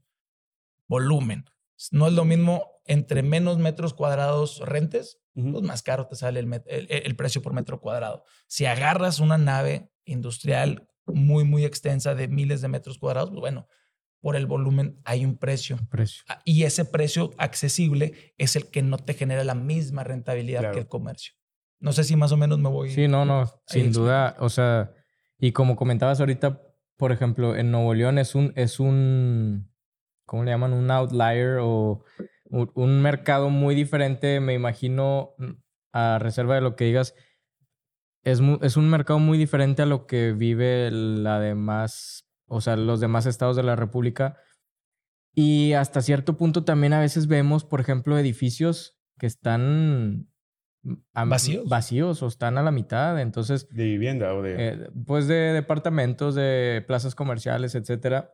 Volumen. 0.87 1.45
No 1.91 2.07
es 2.07 2.13
lo 2.13 2.25
mismo 2.25 2.63
entre 2.85 3.21
menos 3.21 3.59
metros 3.59 3.93
cuadrados 3.93 4.59
rentes, 4.65 5.19
pues 5.33 5.63
más 5.63 5.83
caro 5.83 6.07
te 6.07 6.15
sale 6.15 6.39
el, 6.39 7.15
precio 7.15 7.41
por 7.41 7.53
metro 7.53 7.79
cuadrado. 7.79 8.23
Si 8.47 8.65
agarras 8.65 9.19
una 9.19 9.37
nave 9.37 9.91
industrial 10.03 10.89
muy, 11.13 11.43
muy 11.43 11.65
extensa 11.65 12.15
de 12.15 12.27
miles 12.27 12.61
de 12.61 12.67
metros 12.67 12.97
cuadrados, 12.97 13.29
pues 13.29 13.41
bueno, 13.41 13.67
por 14.21 14.35
el 14.35 14.45
volumen 14.45 14.99
hay 15.05 15.25
un 15.25 15.37
precio. 15.37 15.77
precio. 15.89 16.23
Ah, 16.27 16.41
y 16.45 16.63
ese 16.63 16.85
precio 16.85 17.31
accesible 17.37 18.33
es 18.37 18.55
el 18.55 18.69
que 18.69 18.81
no 18.81 18.97
te 18.97 19.13
genera 19.13 19.43
la 19.43 19.55
misma 19.55 20.03
rentabilidad 20.03 20.71
que 20.71 20.79
el 20.79 20.87
comercio. 20.87 21.33
No 21.79 21.93
sé 21.93 22.03
si 22.03 22.15
más 22.15 22.31
o 22.31 22.37
menos 22.37 22.59
me 22.59 22.69
voy. 22.69 22.89
Sí, 22.91 23.07
no, 23.07 23.23
no, 23.23 23.49
sin 23.65 23.91
duda. 23.91 24.35
O 24.39 24.49
sea, 24.49 24.91
y 25.37 25.53
como 25.53 25.77
comentabas 25.77 26.19
ahorita, 26.19 26.61
por 26.97 27.13
ejemplo, 27.13 27.55
en 27.55 27.71
Nuevo 27.71 27.93
León 27.93 28.17
es 28.17 28.35
un, 28.35 28.51
es 28.57 28.81
un, 28.81 29.71
¿cómo 30.25 30.43
le 30.43 30.51
llaman? 30.51 30.73
Un 30.73 30.91
outlier 30.91 31.59
o 31.61 32.03
un 32.49 33.01
mercado 33.01 33.49
muy 33.49 33.75
diferente, 33.75 34.39
me 34.41 34.53
imagino, 34.53 35.35
a 35.93 36.19
reserva 36.19 36.55
de 36.55 36.61
lo 36.61 36.75
que 36.75 36.85
digas, 36.85 37.15
es, 38.23 38.41
es 38.61 38.77
un 38.77 38.89
mercado 38.89 39.19
muy 39.19 39.37
diferente 39.37 39.81
a 39.81 39.85
lo 39.85 40.05
que 40.05 40.33
vive 40.33 40.89
la 40.91 41.39
demás, 41.39 42.27
o 42.47 42.61
sea, 42.61 42.75
los 42.75 42.99
demás 42.99 43.25
estados 43.25 43.55
de 43.55 43.63
la 43.63 43.75
República. 43.75 44.37
Y 45.33 45.73
hasta 45.73 46.01
cierto 46.01 46.37
punto 46.37 46.63
también 46.63 46.93
a 46.93 46.99
veces 46.99 47.27
vemos, 47.27 47.63
por 47.63 47.79
ejemplo, 47.79 48.17
edificios 48.17 48.99
que 49.17 49.27
están 49.27 50.27
vacíos. 51.13 51.67
Vacíos 51.67 52.23
o 52.23 52.27
están 52.27 52.57
a 52.57 52.63
la 52.63 52.71
mitad. 52.71 53.19
Entonces. 53.19 53.67
De 53.69 53.85
vivienda 53.85 54.33
o 54.33 54.41
de. 54.41 54.55
Eh, 54.57 54.89
pues 55.05 55.27
de 55.27 55.53
departamentos, 55.53 56.35
de 56.35 56.83
plazas 56.87 57.15
comerciales, 57.15 57.75
etcétera. 57.75 58.33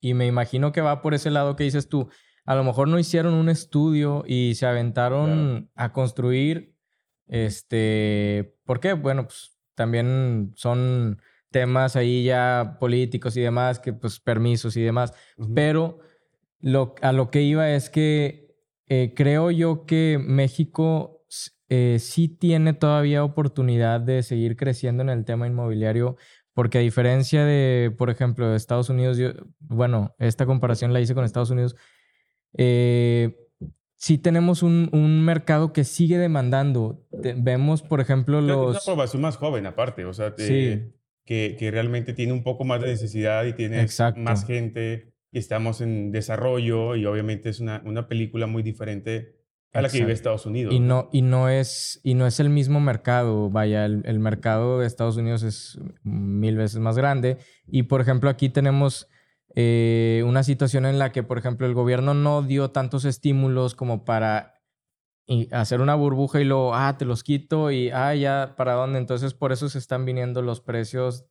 Y 0.00 0.14
me 0.14 0.26
imagino 0.26 0.72
que 0.72 0.80
va 0.80 1.00
por 1.00 1.14
ese 1.14 1.30
lado 1.30 1.56
que 1.56 1.64
dices 1.64 1.88
tú. 1.88 2.08
A 2.44 2.56
lo 2.56 2.64
mejor 2.64 2.88
no 2.88 2.98
hicieron 2.98 3.34
un 3.34 3.48
estudio 3.48 4.24
y 4.26 4.56
se 4.56 4.66
aventaron 4.66 5.70
a 5.76 5.92
construir. 5.92 6.71
Este. 7.32 8.58
¿Por 8.66 8.78
qué? 8.78 8.92
Bueno, 8.92 9.24
pues 9.24 9.58
también 9.74 10.52
son 10.54 11.20
temas 11.50 11.96
ahí 11.96 12.24
ya 12.24 12.76
políticos 12.78 13.36
y 13.38 13.40
demás, 13.40 13.78
que 13.78 13.94
pues 13.94 14.20
permisos 14.20 14.76
y 14.76 14.82
demás. 14.82 15.14
Pero 15.54 16.00
lo, 16.60 16.94
a 17.00 17.12
lo 17.12 17.30
que 17.30 17.40
iba 17.40 17.70
es 17.70 17.88
que 17.88 18.54
eh, 18.86 19.14
creo 19.16 19.50
yo 19.50 19.86
que 19.86 20.18
México 20.22 21.24
eh, 21.70 21.96
sí 22.00 22.28
tiene 22.28 22.74
todavía 22.74 23.24
oportunidad 23.24 24.00
de 24.00 24.22
seguir 24.22 24.56
creciendo 24.56 25.02
en 25.02 25.08
el 25.08 25.24
tema 25.24 25.46
inmobiliario 25.46 26.16
porque 26.52 26.76
a 26.76 26.80
diferencia 26.82 27.46
de, 27.46 27.94
por 27.96 28.10
ejemplo, 28.10 28.54
Estados 28.54 28.90
Unidos, 28.90 29.16
yo, 29.16 29.30
bueno, 29.58 30.14
esta 30.18 30.44
comparación 30.44 30.92
la 30.92 31.00
hice 31.00 31.14
con 31.14 31.24
Estados 31.24 31.48
Unidos, 31.48 31.76
eh, 32.58 33.41
sí 34.02 34.18
tenemos 34.18 34.64
un, 34.64 34.88
un, 34.90 35.24
mercado 35.24 35.72
que 35.72 35.84
sigue 35.84 36.18
demandando. 36.18 37.06
vemos, 37.12 37.82
por 37.82 38.00
ejemplo, 38.00 38.40
los... 38.40 38.76
Es 38.76 38.88
una 38.88 38.96
población 38.96 39.22
más 39.22 39.36
joven 39.36 39.64
aparte, 39.64 40.04
o 40.04 40.12
sea, 40.12 40.34
que, 40.34 40.90
que, 41.24 41.70
realmente 41.70 42.12
tiene 42.12 42.32
un 42.32 42.42
poco 42.42 42.64
más 42.64 42.80
de 42.80 42.88
necesidad 42.88 43.44
y 43.44 43.52
tiene 43.52 43.86
más 44.16 44.44
gente 44.44 45.14
y 45.30 45.38
estamos 45.38 45.80
en 45.80 46.10
desarrollo 46.10 46.96
y 46.96 47.06
obviamente 47.06 47.48
es 47.48 47.60
una, 47.60 47.80
una 47.84 48.08
película 48.08 48.48
muy 48.48 48.64
diferente 48.64 49.36
a 49.72 49.82
la 49.82 49.88
que 49.88 50.00
vive 50.00 50.12
Estados 50.12 50.46
Unidos. 50.46 50.74
Y 50.74 50.80
no, 50.80 51.08
y 51.12 51.22
no, 51.22 51.48
es, 51.48 52.00
y 52.02 52.14
no 52.14 52.26
es 52.26 52.40
el 52.40 52.50
mismo 52.50 52.80
mercado. 52.80 53.50
Vaya, 53.50 53.84
el, 53.84 54.02
el, 54.04 54.18
mercado 54.18 54.80
de 54.80 54.88
Estados 54.88 55.16
Unidos 55.16 55.44
es 55.44 55.78
mil 56.02 56.56
veces 56.56 56.80
más 56.80 56.96
grande. 56.96 57.38
Y 57.68 57.84
por 57.84 58.00
ejemplo, 58.00 58.28
aquí 58.28 58.48
tenemos 58.48 59.08
eh, 59.54 60.22
una 60.26 60.42
situación 60.42 60.86
en 60.86 60.98
la 60.98 61.12
que, 61.12 61.22
por 61.22 61.38
ejemplo, 61.38 61.66
el 61.66 61.74
gobierno 61.74 62.14
no 62.14 62.42
dio 62.42 62.70
tantos 62.70 63.04
estímulos 63.04 63.74
como 63.74 64.04
para 64.04 64.54
hacer 65.52 65.80
una 65.80 65.94
burbuja 65.94 66.40
y 66.40 66.44
luego, 66.44 66.74
ah, 66.74 66.96
te 66.98 67.04
los 67.04 67.22
quito 67.22 67.70
y, 67.70 67.90
ah, 67.90 68.14
ya, 68.14 68.54
¿para 68.56 68.74
dónde? 68.74 68.98
Entonces, 68.98 69.34
por 69.34 69.52
eso 69.52 69.68
se 69.68 69.78
están 69.78 70.04
viniendo 70.04 70.42
los 70.42 70.60
precios 70.60 71.26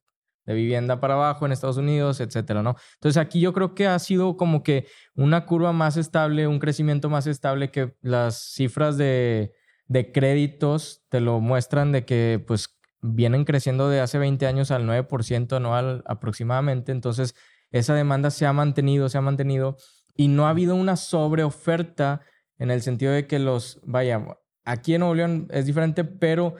de 0.45 0.53
vivienda 0.53 0.99
para 0.99 1.15
abajo 1.15 1.45
en 1.45 1.51
Estados 1.51 1.77
Unidos, 1.77 2.19
etcétera, 2.19 2.63
¿no? 2.63 2.75
Entonces 2.95 3.21
aquí 3.21 3.39
yo 3.39 3.53
creo 3.53 3.75
que 3.75 3.87
ha 3.87 3.99
sido 3.99 4.37
como 4.37 4.63
que 4.63 4.87
una 5.13 5.45
curva 5.45 5.71
más 5.71 5.97
estable, 5.97 6.47
un 6.47 6.59
crecimiento 6.59 7.09
más 7.09 7.27
estable 7.27 7.69
que 7.69 7.95
las 8.01 8.53
cifras 8.53 8.97
de, 8.97 9.53
de 9.85 10.11
créditos 10.11 11.03
te 11.09 11.19
lo 11.19 11.39
muestran 11.39 11.91
de 11.91 12.05
que 12.05 12.43
pues 12.45 12.79
vienen 13.01 13.45
creciendo 13.45 13.89
de 13.89 13.99
hace 13.99 14.17
20 14.17 14.45
años 14.47 14.71
al 14.71 14.85
9% 14.85 15.55
anual 15.55 16.03
aproximadamente, 16.05 16.91
entonces 16.91 17.35
esa 17.71 17.95
demanda 17.95 18.31
se 18.31 18.45
ha 18.45 18.53
mantenido, 18.53 19.09
se 19.09 19.17
ha 19.17 19.21
mantenido 19.21 19.77
y 20.15 20.27
no 20.27 20.45
ha 20.45 20.49
habido 20.49 20.75
una 20.75 20.95
sobreoferta 20.95 22.21
en 22.57 22.69
el 22.69 22.81
sentido 22.81 23.11
de 23.13 23.27
que 23.27 23.39
los, 23.39 23.79
vaya, 23.83 24.37
aquí 24.65 24.93
en 24.93 24.99
Nuevo 24.99 25.15
León 25.15 25.47
es 25.51 25.65
diferente, 25.65 26.03
pero 26.03 26.55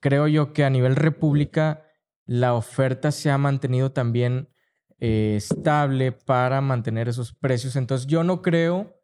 creo 0.00 0.28
yo 0.28 0.52
que 0.52 0.64
a 0.64 0.70
nivel 0.70 0.96
república 0.96 1.84
la 2.24 2.54
oferta 2.54 3.10
se 3.10 3.30
ha 3.30 3.38
mantenido 3.38 3.92
también 3.92 4.48
eh, 5.00 5.34
estable 5.36 6.12
para 6.12 6.60
mantener 6.60 7.08
esos 7.08 7.34
precios. 7.34 7.76
Entonces 7.76 8.06
yo 8.06 8.24
no 8.24 8.42
creo 8.42 9.00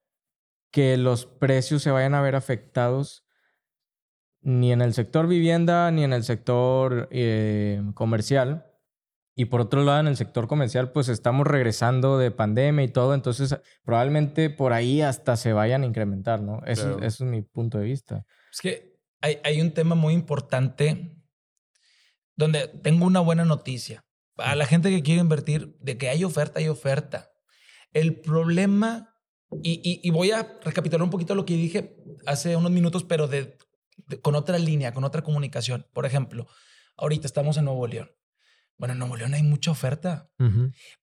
que 0.71 0.97
los 0.97 1.27
precios 1.27 1.83
se 1.83 1.91
vayan 1.91 2.15
a 2.15 2.21
ver 2.21 2.37
afectados 2.37 3.25
ni 4.41 4.73
en 4.73 4.83
el 4.83 4.93
sector 4.93 5.27
vivienda 5.27 5.91
ni 5.91 6.05
en 6.05 6.13
el 6.13 6.25
sector 6.25 7.09
eh, 7.11 7.83
comercial. 7.95 8.67
Y 9.37 9.47
por 9.47 9.61
otro 9.61 9.83
lado, 9.83 10.01
en 10.01 10.07
el 10.07 10.17
sector 10.17 10.47
comercial, 10.47 10.93
pues 10.93 11.09
estamos 11.09 11.47
regresando 11.47 12.19
de 12.19 12.31
pandemia 12.31 12.85
y 12.85 12.89
todo, 12.89 13.15
entonces 13.15 13.57
probablemente 13.85 14.49
por 14.49 14.73
ahí 14.73 15.03
hasta 15.03 15.37
se 15.37 15.53
vayan 15.53 15.83
a 15.83 15.87
incrementar, 15.87 16.41
¿no? 16.41 16.63
Eso, 16.67 17.01
es 17.01 17.21
mi 17.21 17.43
punto 17.43 17.79
de 17.79 17.85
vista. 17.85 18.25
Es 18.53 18.61
que 18.61 18.97
hay, 19.21 19.39
hay 19.43 19.61
un 19.61 19.73
tema 19.73 19.97
muy 19.97 20.15
importante 20.15 21.17
donde 22.37 22.69
tengo 22.69 23.07
una 23.07 23.21
buena 23.21 23.45
noticia. 23.45 24.05
A 24.37 24.55
la 24.57 24.67
gente 24.67 24.91
que 24.91 25.03
quiere 25.03 25.21
invertir, 25.21 25.77
de 25.81 25.97
que 25.97 26.09
hay 26.09 26.25
oferta, 26.25 26.59
hay 26.59 26.69
oferta. 26.69 27.31
El 27.93 28.21
problema, 28.21 29.17
y, 29.63 30.11
voy 30.11 30.33
a 30.33 30.59
recapitular 30.65 31.03
un 31.03 31.11
poquito 31.11 31.35
lo 31.35 31.45
que 31.45 31.55
dije 31.55 31.97
hace 32.27 32.57
unos 32.57 32.73
minutos, 32.73 33.05
pero 33.05 33.29
de, 33.29 33.57
con 34.23 34.35
otra 34.35 34.59
línea, 34.59 34.93
con 34.93 35.05
otra 35.05 35.23
comunicación. 35.23 35.87
Por 35.93 36.07
ejemplo, 36.07 36.49
ahorita 36.97 37.27
estamos 37.27 37.57
en 37.57 37.67
Nuevo 37.67 37.87
León. 37.87 38.11
Bueno, 38.79 38.93
en 38.93 38.99
Nuevo 38.99 39.17
León 39.17 39.35
hay 39.35 39.43
mucha 39.43 39.71
oferta, 39.71 40.29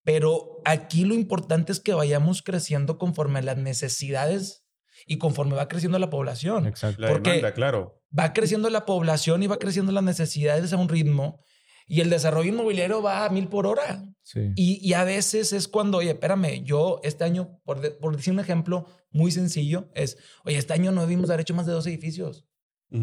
pero 0.03 0.61
aquí 0.65 1.05
lo 1.05 1.13
importante 1.15 1.71
es 1.71 1.79
que 1.79 1.93
vayamos 1.93 2.41
creciendo 2.41 2.97
conforme 2.97 3.39
a 3.39 3.43
las 3.43 3.57
necesidades 3.57 4.65
y 5.07 5.17
conforme 5.17 5.55
va 5.55 5.67
creciendo 5.67 5.97
la 5.99 6.09
población. 6.09 6.67
Exacto. 6.67 7.01
La 7.01 7.07
demanda, 7.31 7.53
claro 7.53 7.97
va 8.17 8.33
creciendo 8.33 8.69
la 8.69 8.85
población 8.85 9.41
y 9.41 9.47
va 9.47 9.57
creciendo 9.57 9.93
las 9.93 10.03
necesidades 10.03 10.73
a 10.73 10.77
un 10.77 10.89
ritmo 10.89 11.39
Y 11.87 12.01
el 12.01 12.09
desarrollo 12.09 12.49
inmobiliario 12.49 13.01
va 13.01 13.23
a 13.25 13.29
mil 13.29 13.47
por 13.47 13.65
hora. 13.65 14.03
Sí. 14.21 14.51
Y, 14.55 14.79
y 14.87 14.93
a 14.93 15.03
veces 15.05 15.53
es 15.53 15.67
cuando, 15.69 15.99
oye, 15.99 16.11
espérame, 16.11 16.61
yo 16.63 16.99
este 17.03 17.23
año, 17.23 17.59
por, 17.63 17.79
de- 17.79 17.91
por 17.91 18.15
decir 18.15 18.33
un 18.33 18.39
ejemplo 18.41 18.85
muy 19.11 19.31
sencillo, 19.31 19.89
es, 19.95 20.17
oye, 20.45 20.57
este 20.57 20.73
año 20.73 20.91
no 20.91 21.01
debimos 21.01 21.29
haber 21.29 21.41
hecho 21.41 21.53
más 21.53 21.65
de 21.65 21.71
dos 21.73 21.87
edificios. 21.87 22.45
O 22.93 22.97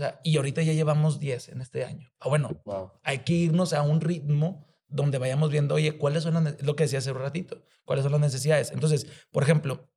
sea, 0.00 0.20
y 0.24 0.36
ahorita 0.36 0.62
ya 0.62 0.72
llevamos 0.72 1.20
10 1.20 1.48
en 1.48 1.60
este 1.60 1.84
año. 1.84 2.10
Ah, 2.20 2.28
bueno, 2.28 2.50
Wow. 2.64 2.92
hay 3.02 3.20
que 3.20 3.32
irnos 3.34 3.72
a 3.72 3.82
un 3.82 4.00
ritmo 4.00 4.66
donde 4.88 5.18
vayamos 5.18 5.50
viendo, 5.50 5.74
oye, 5.76 5.96
cuáles 5.98 6.22
son 6.24 6.34
las, 6.42 6.60
lo 6.62 6.74
que 6.76 6.84
decía 6.84 6.98
hace 6.98 7.12
un 7.12 7.18
ratito, 7.18 7.62
cuáles 7.84 8.02
son 8.02 8.12
las 8.12 8.20
necesidades. 8.20 8.72
Entonces, 8.72 9.06
por 9.30 9.42
ejemplo, 9.42 9.88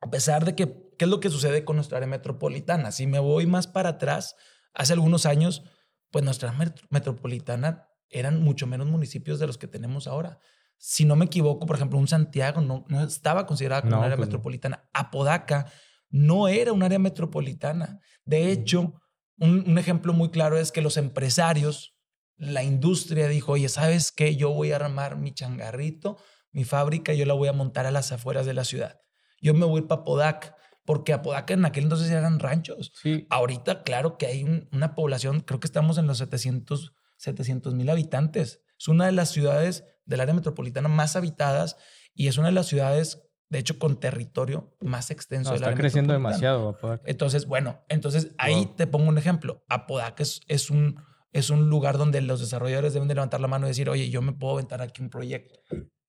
a 0.00 0.10
pesar 0.10 0.44
de 0.44 0.54
que, 0.54 0.66
¿qué 0.98 1.06
es 1.06 1.10
lo 1.10 1.20
que 1.20 1.30
sucede 1.30 1.64
con 1.64 1.76
nuestra 1.76 1.96
área 1.98 2.06
metropolitana? 2.08 2.92
Si 2.92 3.06
me 3.06 3.18
voy 3.18 3.46
más 3.46 3.66
para 3.66 3.90
atrás, 3.90 4.36
hace 4.74 4.92
algunos 4.92 5.24
años, 5.24 5.62
pues 6.10 6.24
nuestra 6.24 6.52
met- 6.52 6.86
metropolitana 6.90 7.88
eran 8.10 8.42
mucho 8.42 8.66
menos 8.66 8.86
municipios 8.86 9.38
de 9.38 9.46
los 9.46 9.58
que 9.58 9.66
tenemos 9.68 10.06
ahora. 10.06 10.38
Si 10.78 11.04
no 11.06 11.16
me 11.16 11.24
equivoco, 11.24 11.64
por 11.66 11.76
ejemplo, 11.76 11.98
un 11.98 12.06
Santiago 12.08 12.60
no, 12.60 12.84
no 12.88 13.02
estaba 13.02 13.46
considerada 13.46 13.80
como 13.82 13.92
No, 13.92 13.98
un 14.00 14.04
área 14.04 14.16
pues 14.16 14.28
no. 14.28 14.32
metropolitana. 14.32 14.88
Apodaca 14.92 15.66
no 16.10 16.46
era 16.48 16.72
un 16.72 16.82
área 16.82 16.98
metropolitana. 16.98 17.98
De 18.24 18.52
hecho, 18.52 18.94
un, 19.38 19.64
un 19.68 19.78
ejemplo 19.78 20.12
muy 20.12 20.30
claro 20.30 20.58
es 20.58 20.72
que 20.72 20.80
los 20.82 20.96
empresarios, 20.96 21.94
la 22.36 22.62
industria 22.62 23.28
dijo, 23.28 23.52
oye, 23.52 23.68
¿sabes 23.68 24.12
qué? 24.12 24.36
Yo 24.36 24.50
voy 24.50 24.72
a 24.72 24.76
armar 24.76 25.16
mi 25.16 25.32
changarrito, 25.32 26.18
mi 26.52 26.64
fábrica, 26.64 27.12
yo 27.14 27.26
la 27.26 27.34
voy 27.34 27.48
a 27.48 27.52
montar 27.52 27.86
a 27.86 27.90
las 27.90 28.12
afueras 28.12 28.46
de 28.46 28.54
la 28.54 28.64
ciudad. 28.64 29.00
Yo 29.40 29.52
me 29.54 29.66
voy 29.66 29.82
para 29.82 30.00
Apodaca, 30.02 30.56
porque 30.84 31.12
Apodaca 31.12 31.52
en 31.54 31.64
aquel 31.64 31.84
entonces 31.84 32.10
eran 32.10 32.38
ranchos. 32.38 32.92
Sí, 33.02 33.26
Ahorita, 33.30 33.82
claro 33.82 34.16
que 34.18 34.26
hay 34.26 34.44
un- 34.44 34.68
una 34.72 34.94
población, 34.94 35.40
creo 35.40 35.60
que 35.60 35.66
estamos 35.66 35.98
en 35.98 36.06
los 36.06 36.18
700 36.18 37.74
mil 37.74 37.90
habitantes. 37.90 38.60
Es 38.78 38.88
una 38.88 39.06
de 39.06 39.12
las 39.12 39.30
ciudades 39.30 39.84
del 40.04 40.20
área 40.20 40.34
metropolitana 40.34 40.88
más 40.88 41.16
habitadas 41.16 41.76
y 42.14 42.28
es 42.28 42.38
una 42.38 42.48
de 42.48 42.54
las 42.54 42.66
ciudades, 42.66 43.22
de 43.48 43.58
hecho, 43.58 43.78
con 43.78 44.00
territorio 44.00 44.76
más 44.80 45.10
extenso 45.10 45.50
no, 45.50 45.54
del 45.54 45.62
está 45.62 45.68
área 45.68 45.78
creciendo 45.78 46.12
demasiado. 46.12 46.70
Apodaca. 46.70 47.02
Entonces, 47.06 47.46
bueno, 47.46 47.84
entonces 47.88 48.32
ahí 48.38 48.64
Wow. 48.66 48.74
te 48.76 48.86
pongo 48.86 49.08
un 49.08 49.18
ejemplo. 49.18 49.64
Apodaca 49.68 50.22
es, 50.22 50.40
es, 50.48 50.70
un, 50.70 51.00
es 51.32 51.50
un 51.50 51.68
lugar 51.70 51.96
donde 51.98 52.20
los 52.22 52.40
desarrolladores 52.40 52.92
deben 52.92 53.08
de 53.08 53.14
levantar 53.14 53.40
la 53.40 53.48
mano 53.48 53.66
y 53.66 53.70
decir, 53.70 53.88
oye, 53.88 54.10
yo 54.10 54.20
me 54.22 54.32
puedo 54.32 54.54
aventar 54.54 54.82
aquí 54.82 55.00
un 55.02 55.10
proyecto 55.10 55.60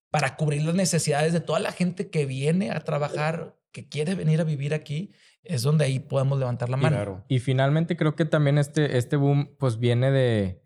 para 0.10 0.36
cubrir 0.36 0.64
las 0.64 0.74
necesidades 0.74 1.34
de 1.34 1.40
toda 1.42 1.60
la 1.60 1.72
gente 1.72 2.10
que 2.10 2.26
viene 2.26 2.72
a 2.72 2.80
trabajar, 2.80 3.56
que 3.72 3.88
quiere 3.88 4.16
venir 4.16 4.40
a 4.42 4.44
vivir 4.46 4.74
aquí. 4.74 5.12
Es 5.44 5.62
donde 5.62 5.86
ahí 5.86 6.00
podemos 6.00 6.40
levantar 6.40 6.70
la 6.70 6.78
mano. 6.78 6.96
Claro. 6.96 7.26
Y 7.28 7.40
finalmente 7.40 7.96
creo 7.96 8.16
que 8.16 8.26
también 8.26 8.58
este, 8.58 8.98
este 8.98 9.16
boom 9.16 9.56
pues 9.60 9.78
viene 9.80 10.12
de 10.12 10.64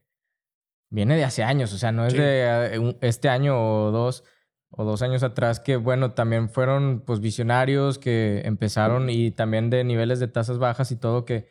viene 0.89 1.15
de 1.15 1.23
hace 1.23 1.43
años, 1.43 1.71
o 1.73 1.77
sea, 1.77 1.91
no 1.91 2.05
es 2.05 2.13
Sí. 2.13 2.19
de 2.19 2.75
eh, 2.75 2.97
este 3.01 3.29
año 3.29 3.57
o 3.57 3.91
dos 3.91 4.23
o 4.71 4.85
dos 4.85 5.01
años 5.01 5.21
atrás 5.23 5.59
que 5.59 5.75
bueno, 5.75 6.11
también 6.11 6.49
fueron 6.49 7.03
pues 7.05 7.19
visionarios 7.19 7.99
que 7.99 8.41
empezaron 8.45 9.09
y 9.09 9.31
también 9.31 9.69
de 9.69 9.83
niveles 9.83 10.19
de 10.19 10.27
tasas 10.27 10.57
bajas 10.57 10.91
y 10.91 10.95
todo 10.95 11.25
que 11.25 11.47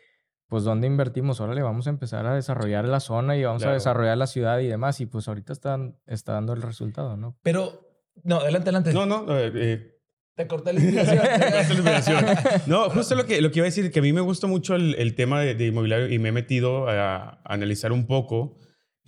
pues 0.48 0.64
dónde 0.64 0.88
invertimos, 0.88 1.40
órale, 1.40 1.62
vamos 1.62 1.86
a 1.86 1.90
empezar 1.90 2.26
a 2.26 2.34
desarrollar 2.34 2.88
la 2.88 2.98
zona 2.98 3.36
y 3.36 3.44
vamos 3.44 3.62
a 3.62 3.72
desarrollar 3.72 4.18
la 4.18 4.26
ciudad 4.26 4.58
y 4.58 4.66
demás 4.66 5.00
y 5.00 5.06
pues 5.06 5.28
ahorita 5.28 5.52
están 5.52 5.96
está 6.06 6.32
dando 6.32 6.54
el 6.54 6.62
resultado, 6.62 7.16
¿no? 7.16 7.38
Pero, 7.42 7.86
no, 8.24 8.38
adelante, 8.38 8.70
adelante. 8.70 8.92
No, 8.92 9.06
no, 9.06 9.38
eh, 9.38 9.52
eh, 9.54 9.98
Te 10.34 10.48
corté 10.48 10.72
la 10.72 10.80
inspiración. 10.80 11.18
Cortaste 11.40 11.74
la 11.74 11.92
inspiración. 11.92 12.24
No, 12.66 12.90
justo 12.90 13.14
lo 13.14 13.26
que, 13.26 13.40
lo 13.40 13.52
que 13.52 13.60
iba 13.60 13.64
a 13.64 13.70
decir, 13.70 13.92
que 13.92 14.00
a 14.00 14.02
mí 14.02 14.12
me 14.12 14.22
gusta 14.22 14.48
mucho 14.48 14.74
el, 14.74 14.96
el 14.96 15.14
tema 15.14 15.40
de, 15.40 15.54
de 15.54 15.66
inmobiliario 15.66 16.12
y 16.12 16.18
me 16.18 16.30
he 16.30 16.32
metido 16.32 16.88
a, 16.88 17.16
a 17.24 17.40
analizar 17.44 17.92
un 17.92 18.08
poco. 18.08 18.56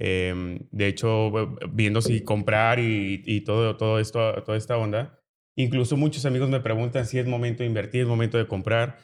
Eh, 0.04 0.58
de 0.72 0.86
hecho, 0.88 1.30
viendo 1.70 2.02
si 2.02 2.22
comprar 2.22 2.80
y, 2.80 3.22
y 3.24 3.42
todo, 3.42 3.76
todo 3.76 4.00
esto, 4.00 4.42
toda 4.42 4.58
esta 4.58 4.76
onda. 4.76 5.20
Incluso 5.54 5.96
muchos 5.96 6.26
amigos 6.26 6.50
me 6.50 6.58
preguntan 6.60 7.06
si 7.06 7.18
es 7.20 7.26
momento 7.26 7.62
de 7.62 7.68
invertir, 7.68 8.00
es 8.02 8.08
momento 8.08 8.36
de 8.36 8.48
comprar. 8.48 8.98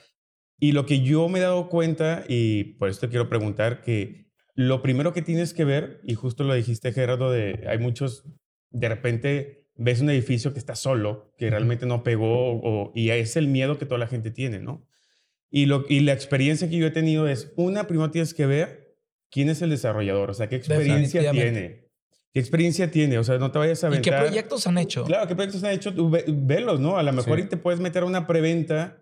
Y 0.58 0.72
lo 0.72 0.86
que 0.86 1.02
yo 1.02 1.28
me 1.28 1.38
he 1.38 1.42
dado 1.42 1.68
cuenta, 1.68 2.24
y 2.28 2.64
por 2.78 2.88
esto 2.88 3.08
quiero 3.08 3.28
preguntar, 3.28 3.80
que 3.82 4.26
lo 4.56 4.82
primero 4.82 5.12
que 5.12 5.22
tienes 5.22 5.54
que 5.54 5.64
ver, 5.64 6.00
y 6.02 6.14
justo 6.14 6.42
lo 6.42 6.54
dijiste 6.54 6.92
Gerardo, 6.92 7.30
de, 7.30 7.64
hay 7.68 7.78
muchos, 7.78 8.24
de 8.70 8.88
repente 8.88 9.68
ves 9.76 10.00
un 10.00 10.10
edificio 10.10 10.52
que 10.52 10.58
está 10.58 10.74
solo, 10.74 11.32
que 11.38 11.48
realmente 11.48 11.86
no 11.86 12.02
pegó, 12.02 12.58
o- 12.60 12.92
y 12.96 13.10
es 13.10 13.36
el 13.36 13.46
miedo 13.46 13.78
que 13.78 13.86
toda 13.86 13.98
la 14.00 14.08
gente 14.08 14.32
tiene, 14.32 14.58
¿no? 14.58 14.84
Y, 15.48 15.66
lo, 15.66 15.84
y 15.88 16.00
la 16.00 16.12
experiencia 16.12 16.68
que 16.68 16.76
yo 16.76 16.86
he 16.88 16.90
tenido 16.90 17.28
es, 17.28 17.52
una, 17.56 17.86
primero 17.86 18.10
tienes 18.10 18.34
que 18.34 18.46
ver 18.46 18.87
quién 19.30 19.48
es 19.50 19.62
el 19.62 19.70
desarrollador, 19.70 20.30
o 20.30 20.34
sea, 20.34 20.48
qué 20.48 20.56
experiencia 20.56 21.30
tiene. 21.30 21.88
¿Qué 22.32 22.40
experiencia 22.40 22.90
tiene? 22.90 23.18
O 23.18 23.24
sea, 23.24 23.38
no 23.38 23.50
te 23.50 23.58
vayas 23.58 23.82
a 23.84 23.88
¿Y 23.88 23.90
qué 24.02 24.10
aventar... 24.10 24.26
proyectos 24.26 24.66
han 24.66 24.78
hecho? 24.78 25.04
Claro, 25.04 25.26
¿qué 25.26 25.34
proyectos 25.34 25.64
han 25.64 25.72
hecho? 25.72 25.94
Tú 25.94 26.10
ve- 26.10 26.24
velos, 26.28 26.78
¿no? 26.78 26.98
A 26.98 27.02
lo 27.02 27.12
mejor 27.12 27.38
Sí. 27.38 27.44
y 27.46 27.48
te 27.48 27.56
puedes 27.56 27.80
meter 27.80 28.02
a 28.02 28.06
una 28.06 28.26
preventa, 28.26 28.98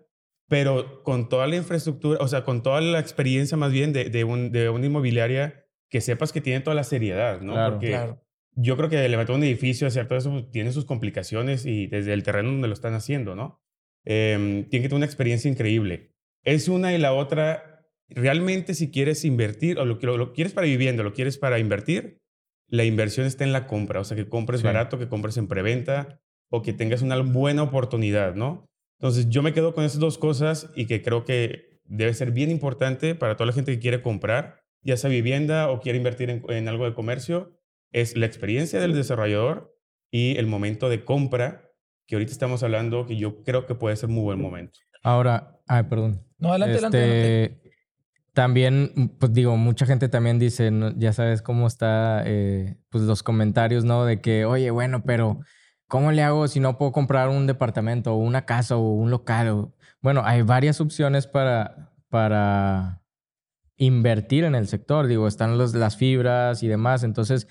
pero 0.47 1.03
con 1.03 1.27
toda 1.27 1.45
la 1.45 1.57
infraestructura, 1.57 2.19
o 2.21 2.27
sea, 2.27 2.43
con 2.45 2.63
toda 2.63 2.79
la 2.79 2.99
experiencia 2.99 3.57
más 3.57 3.71
bien 3.73 3.91
de, 3.91 4.05
de, 4.09 4.23
un, 4.23 4.51
de 4.53 4.69
una 4.69 4.85
inmobiliaria 4.85 5.65
que 5.89 5.99
sepas 5.99 6.31
que 6.31 6.39
tiene 6.41 6.61
toda 6.61 6.75
la 6.75 6.83
seriedad, 6.85 7.41
¿no? 7.41 7.53
Claro. 7.53 7.71
Porque 7.73 7.89
Claro. 7.89 8.23
yo 8.53 8.77
creo 8.77 8.89
que 8.89 9.07
levantar 9.09 9.35
un 9.35 9.43
edificio, 9.43 9.87
hacer 9.87 10.07
todo 10.07 10.17
eso, 10.17 10.31
pues, 10.31 10.49
tiene 10.49 10.71
sus 10.71 10.85
complicaciones 10.85 11.65
y 11.65 11.87
desde 11.87 12.13
el 12.13 12.23
terreno 12.23 12.49
donde 12.51 12.69
lo 12.69 12.73
están 12.73 12.93
haciendo, 12.93 13.35
¿no? 13.35 13.61
Em, 14.05 14.63
tiene 14.69 14.83
que 14.83 14.89
tener 14.89 14.95
una 14.95 15.05
experiencia 15.05 15.51
increíble. 15.51 16.13
Es 16.43 16.69
una 16.69 16.93
y 16.93 16.97
la 16.97 17.11
otra, 17.13 17.76
realmente 18.09 18.73
si 18.73 18.89
quieres 18.91 19.25
invertir, 19.25 19.79
o 19.79 19.85
lo, 19.85 19.99
lo, 20.01 20.17
lo 20.17 20.33
quieres 20.33 20.53
para 20.53 20.67
vivienda, 20.67 21.03
lo 21.03 21.13
quieres 21.13 21.37
para 21.37 21.59
invertir, 21.59 22.19
la 22.69 22.83
inversión 22.83 23.25
está 23.25 23.43
en 23.43 23.53
la 23.53 23.67
compra, 23.67 23.99
o 24.01 24.03
sea, 24.03 24.17
que 24.17 24.27
compres 24.27 24.61
Sí. 24.61 24.65
barato, 24.65 24.97
que 24.99 25.07
compres 25.07 25.37
en 25.37 25.47
preventa 25.47 26.19
o 26.49 26.61
que 26.61 26.73
tengas 26.73 27.01
una 27.01 27.17
buena 27.17 27.63
oportunidad, 27.63 28.35
¿no? 28.35 28.65
Entonces 28.99 29.29
yo 29.29 29.41
me 29.43 29.53
quedo 29.53 29.73
con 29.73 29.83
esas 29.83 29.99
dos 29.99 30.17
cosas 30.17 30.69
y 30.75 30.85
que 30.85 31.01
creo 31.01 31.23
que 31.23 31.79
debe 31.85 32.13
ser 32.13 32.31
bien 32.31 32.49
importante 32.51 33.15
para 33.15 33.35
toda 33.35 33.47
la 33.47 33.53
gente 33.53 33.71
que 33.73 33.79
quiere 33.79 34.01
comprar, 34.01 34.61
ya 34.81 34.97
sea 34.97 35.09
vivienda 35.09 35.69
o 35.69 35.79
quiere 35.81 35.97
invertir 35.97 36.29
en, 36.29 36.43
en 36.49 36.67
algo 36.67 36.85
de 36.85 36.93
comercio, 36.93 37.57
es 37.91 38.17
la 38.17 38.25
experiencia 38.25 38.79
del 38.79 38.93
desarrollador 38.93 39.73
y 40.11 40.37
el 40.37 40.47
momento 40.47 40.89
de 40.89 41.05
compra, 41.05 41.71
que 42.05 42.15
ahorita 42.15 42.31
estamos 42.31 42.63
hablando, 42.63 43.05
que 43.05 43.17
yo 43.17 43.43
creo 43.43 43.65
que 43.65 43.75
puede 43.75 43.95
ser 43.95 44.09
muy 44.09 44.23
buen 44.23 44.41
momento. 44.41 44.79
Ahora, 45.03 45.59
ay, 45.67 45.83
perdón. 45.83 46.23
No, 46.37 46.49
adelante, 46.49 46.73
adelante, 46.75 46.97
adelante. 46.97 47.66
También, 48.37 49.15
pues 49.17 49.33
digo, 49.33 49.57
mucha 49.57 49.87
gente 49.87 50.09
también 50.09 50.37
dice, 50.37 50.71
ya 50.95 51.11
sabes 51.11 51.41
cómo 51.41 51.65
está, 51.65 52.21
eh, 52.23 52.77
pues 52.89 53.03
los 53.05 53.23
comentarios, 53.23 53.83
¿no? 53.83 54.05
De 54.05 54.21
que, 54.21 54.45
oye, 54.45 54.69
bueno, 54.69 55.01
pero 55.03 55.39
¿cómo 55.87 56.11
le 56.11 56.21
hago 56.21 56.47
si 56.47 56.59
no 56.59 56.77
puedo 56.77 56.91
comprar 56.91 57.29
un 57.29 57.47
departamento 57.47 58.13
o 58.13 58.17
una 58.17 58.45
casa 58.45 58.77
o 58.77 58.91
un 58.91 59.09
local? 59.09 59.73
Bueno, 60.01 60.21
hay 60.23 60.43
varias 60.43 60.79
opciones 60.81 61.25
para, 61.25 61.95
para 62.09 63.01
invertir 63.75 64.43
en 64.43 64.53
el 64.53 64.67
sector. 64.67 65.07
Digo, 65.07 65.27
están 65.27 65.57
los, 65.57 65.73
las 65.73 65.97
fibras 65.97 66.61
y 66.61 66.67
demás. 66.67 67.03
Entonces, 67.03 67.47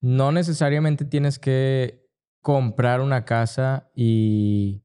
no 0.00 0.32
necesariamente 0.32 1.04
tienes 1.04 1.38
que 1.38 2.08
comprar 2.40 3.02
una 3.02 3.26
casa 3.26 3.90
y... 3.94 4.84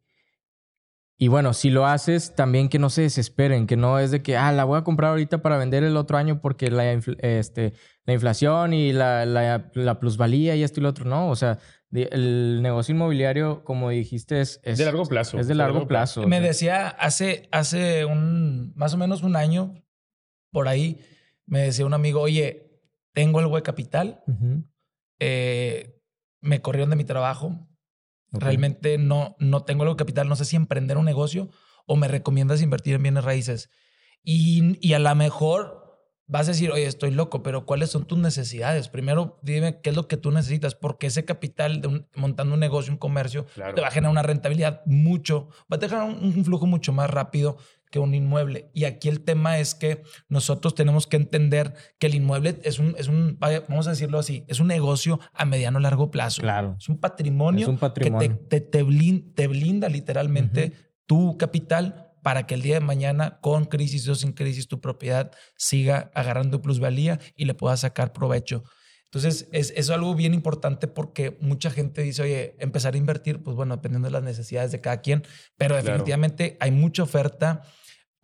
Y 1.18 1.30
bueno, 1.30 1.54
si 1.54 1.70
lo 1.70 1.86
haces, 1.86 2.36
también 2.36 2.68
que 2.68 2.78
no 2.78 2.90
se 2.90 3.04
desesperen, 3.04 3.68
que 3.68 3.78
no 3.78 4.00
es 4.00 4.12
de 4.12 4.22
que, 4.22 4.36
ah, 4.36 4.52
la 4.52 4.66
voy 4.66 4.78
a 4.78 4.84
comprar 4.84 5.12
ahorita 5.12 5.42
para 5.42 5.58
vender 5.58 5.84
el 5.86 5.96
otro 5.96 6.18
año 6.18 6.42
porque 6.42 6.70
la, 6.70 6.94
infl- 6.94 7.18
este, 7.22 7.72
la 8.06 8.14
inflación 8.14 8.74
y 8.74 8.92
la, 8.92 9.26
la, 9.26 9.72
la 9.76 10.00
plusvalía 10.00 10.58
y 10.58 10.64
esto 10.64 10.82
y 10.82 10.84
lo 10.84 10.90
otro. 10.90 11.06
No, 11.06 11.30
o 11.30 11.36
sea, 11.38 11.60
el 11.94 12.62
negocio 12.62 12.94
inmobiliario, 12.94 13.64
como 13.64 13.92
dijiste, 13.92 14.42
es, 14.42 14.60
es 14.64 14.78
de 14.78 14.84
largo 14.84 15.06
plazo. 15.06 15.40
Es 15.40 15.48
de 15.48 15.56
largo 15.56 15.88
plazo. 15.88 16.28
Me 16.28 16.42
decía 16.42 16.90
hace, 16.90 17.48
hace 17.54 18.04
un, 18.04 18.74
más 18.76 18.94
o 18.94 18.98
menos 18.98 19.24
un 19.24 19.38
año, 19.38 19.82
por 20.52 20.68
ahí, 20.68 21.00
me 21.46 21.62
decía 21.62 21.86
un 21.86 21.94
amigo, 21.94 22.20
oye, 22.20 22.82
tengo 23.14 23.40
algo 23.40 23.56
de 23.56 23.62
capital, 23.64 24.22
eh, 25.20 25.98
me 26.42 26.62
corrieron 26.62 26.90
de 26.90 26.96
mi 26.98 27.06
trabajo, 27.06 27.68
realmente 28.40 28.98
no, 28.98 29.36
no 29.40 29.64
tengo 29.64 29.84
algo 29.84 29.96
de 29.96 30.00
capital, 30.00 30.28
no 30.30 30.36
sé 30.36 30.46
si 30.46 30.56
emprender 30.56 30.98
un 30.98 31.06
negocio 31.06 31.50
o 31.86 31.96
me 31.96 32.08
recomiendas 32.08 32.62
invertir 32.62 32.96
en 32.96 33.04
bienes 33.04 33.24
raíces. 33.24 33.70
Y, 34.24 34.78
y 34.86 34.94
a 34.94 35.00
lo 35.00 35.14
mejor 35.16 35.84
vas 36.28 36.48
a 36.48 36.52
decir, 36.52 36.72
oye, 36.72 36.88
estoy 36.88 37.12
loco, 37.12 37.44
pero 37.44 37.68
¿cuáles 37.68 37.92
son 37.92 38.06
tus 38.06 38.18
necesidades? 38.18 38.90
Primero, 38.90 39.38
dime 39.44 39.80
qué 39.82 39.92
es 39.92 39.96
lo 39.96 40.08
que 40.08 40.18
tú 40.18 40.32
necesitas, 40.32 40.74
porque 40.74 41.06
ese 41.08 41.24
capital 41.24 41.82
de 41.82 41.88
un- 41.88 42.08
montando 42.16 42.56
un 42.56 42.60
negocio, 42.60 42.92
un 42.92 42.98
comercio, 42.98 43.46
Claro. 43.54 43.76
te 43.76 43.82
va 43.82 43.90
a 43.90 43.92
generar 43.92 44.12
una 44.12 44.24
rentabilidad 44.24 44.82
mucho, 44.88 45.50
va 45.72 45.76
a 45.76 45.78
dejar 45.78 46.02
un, 46.02 46.16
un 46.16 46.44
flujo 46.44 46.66
mucho 46.66 46.92
más 46.94 47.12
rápido 47.12 47.58
que 47.96 48.00
un 48.00 48.14
inmueble. 48.14 48.70
Y 48.74 48.84
aquí 48.84 49.08
el 49.08 49.22
tema 49.22 49.58
es 49.58 49.74
que 49.74 50.04
nosotros 50.28 50.76
tenemos 50.76 51.08
que 51.08 51.16
entender 51.16 51.74
que 51.98 52.08
el 52.08 52.16
inmueble 52.16 52.60
es 52.64 52.78
un, 52.78 52.94
es 52.98 53.08
un 53.08 53.38
vamos 53.40 53.88
a 53.88 53.92
decirlo 53.92 54.20
así, 54.20 54.44
es 54.50 54.60
un 54.60 54.68
negocio 54.68 55.18
a 55.32 55.46
mediano 55.46 55.80
largo 55.80 56.12
plazo. 56.12 56.42
Claro. 56.42 56.76
Es 56.78 56.90
un 56.90 57.00
patrimonio, 57.00 57.62
Es 57.62 57.70
un 57.70 57.78
patrimonio. 57.78 58.28
que 58.28 58.36
te, 58.36 58.60
te, 58.60 58.62
te 58.80 58.84
blin- 58.84 59.34
te 59.34 59.48
blinda 59.48 59.88
literalmente 59.88 60.74
tu 61.06 61.38
capital 61.38 62.12
para 62.22 62.46
que 62.48 62.56
el 62.56 62.64
día 62.64 62.74
de 62.74 62.82
mañana, 62.86 63.40
con 63.40 63.64
crisis 63.64 64.06
o 64.10 64.16
sin 64.16 64.34
crisis, 64.34 64.68
tu 64.68 64.82
propiedad 64.82 65.32
siga 65.56 66.12
agarrando 66.14 66.62
plusvalía 66.62 67.20
y 67.38 67.46
le 67.46 67.54
puedas 67.54 67.80
sacar 67.80 68.12
provecho. 68.12 68.64
Entonces, 69.06 69.48
es, 69.54 69.72
es 69.78 69.90
algo 69.92 70.14
bien 70.16 70.34
importante 70.34 70.90
porque 70.90 71.38
mucha 71.40 71.70
gente 71.72 72.02
dice, 72.02 72.24
oye, 72.24 72.56
empezar 72.60 72.96
a 72.96 72.98
invertir, 72.98 73.42
pues 73.42 73.56
bueno, 73.56 73.78
dependiendo 73.78 74.08
de 74.08 74.12
las 74.12 74.24
necesidades 74.24 74.74
de 74.74 74.82
cada 74.82 75.00
quien, 75.00 75.24
pero 75.56 75.76
Claro. 75.76 75.86
definitivamente 75.86 76.58
hay 76.60 76.72
mucha 76.72 77.04
oferta, 77.04 77.62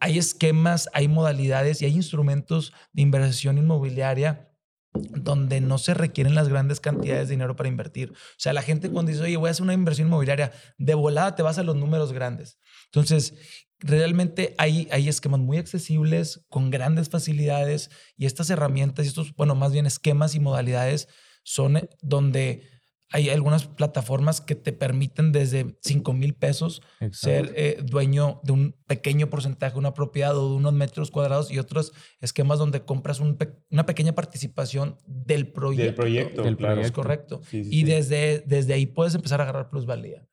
hay 0.02 0.18
esquemas, 0.18 0.90
hay 0.94 1.08
modalidades 1.08 1.82
y 1.82 1.86
hay 1.86 1.94
instrumentos 1.94 2.74
de 2.92 3.04
inversión 3.04 3.60
inmobiliaria 3.60 4.50
donde 4.94 5.62
no 5.62 5.78
se 5.78 5.94
requieren 5.94 6.36
las 6.36 6.50
grandes 6.50 6.82
cantidades 6.82 7.30
de 7.30 7.36
dinero 7.36 7.56
para 7.56 7.70
invertir. 7.70 8.12
O 8.12 8.40
sea, 8.40 8.52
la 8.52 8.64
gente 8.64 8.90
cuando 8.90 9.12
dice, 9.12 9.24
oye, 9.24 9.38
voy 9.38 9.48
a 9.48 9.52
hacer 9.52 9.64
una 9.64 9.74
inversión 9.74 10.08
inmobiliaria, 10.08 10.52
de 10.78 10.96
volada 10.96 11.36
te 11.36 11.44
vas 11.44 11.60
a 11.60 11.64
los 11.64 11.76
números 11.76 12.12
grandes. 12.14 12.58
Entonces, 12.86 13.36
realmente 13.80 14.56
hay, 14.58 14.90
hay 14.92 15.08
esquemas 15.08 15.40
muy 15.40 15.60
accesibles, 15.60 16.46
con 16.50 16.72
grandes 16.72 17.10
facilidades, 17.10 17.92
y 18.18 18.26
estas 18.26 18.50
herramientas, 18.50 19.06
y 19.06 19.10
estos, 19.10 19.34
bueno, 19.36 19.56
más 19.56 19.72
bien 19.72 19.86
esquemas 19.86 20.34
y 20.36 20.40
modalidades 20.40 21.08
son 21.44 21.78
eh, 21.78 21.90
donde 22.02 22.81
hay 23.12 23.30
algunas 23.30 23.66
plataformas 23.68 24.40
que 24.42 24.56
te 24.56 24.72
permiten 24.74 25.32
desde 25.32 25.76
5 25.82 26.14
mil 26.14 26.34
pesos 26.34 26.82
ser 27.12 27.52
eh, 27.56 27.78
dueño 27.84 28.40
de 28.44 28.52
un 28.54 28.76
pequeño 28.88 29.30
porcentaje 29.30 29.78
una 29.78 29.94
propiedad 29.94 30.38
o 30.38 30.50
de 30.50 30.56
unos 30.56 30.74
metros 30.74 31.12
cuadrados 31.12 31.52
y 31.52 31.60
otros 31.60 31.92
esquemas 32.22 32.58
donde 32.60 32.82
compras 32.86 33.20
un 33.20 33.38
pe- 33.38 33.54
una 33.70 33.86
pequeña 33.86 34.14
participación 34.14 34.98
del 35.06 35.52
proyecto. 35.52 35.84
Del 35.86 35.96
proyecto, 35.96 36.44
Del 36.44 36.58
claro. 36.58 36.82
Es 36.82 36.92
correcto. 36.92 37.42
Sí, 37.50 37.64
sí, 37.64 37.70
y 37.72 37.80
sí. 37.82 37.84
desde, 37.86 38.44
desde 38.48 38.74
ahí 38.74 38.86
puedes 38.86 39.14
empezar 39.16 39.40
a 39.42 39.44
agarrar 39.44 39.70
plusvalía. 39.70 40.26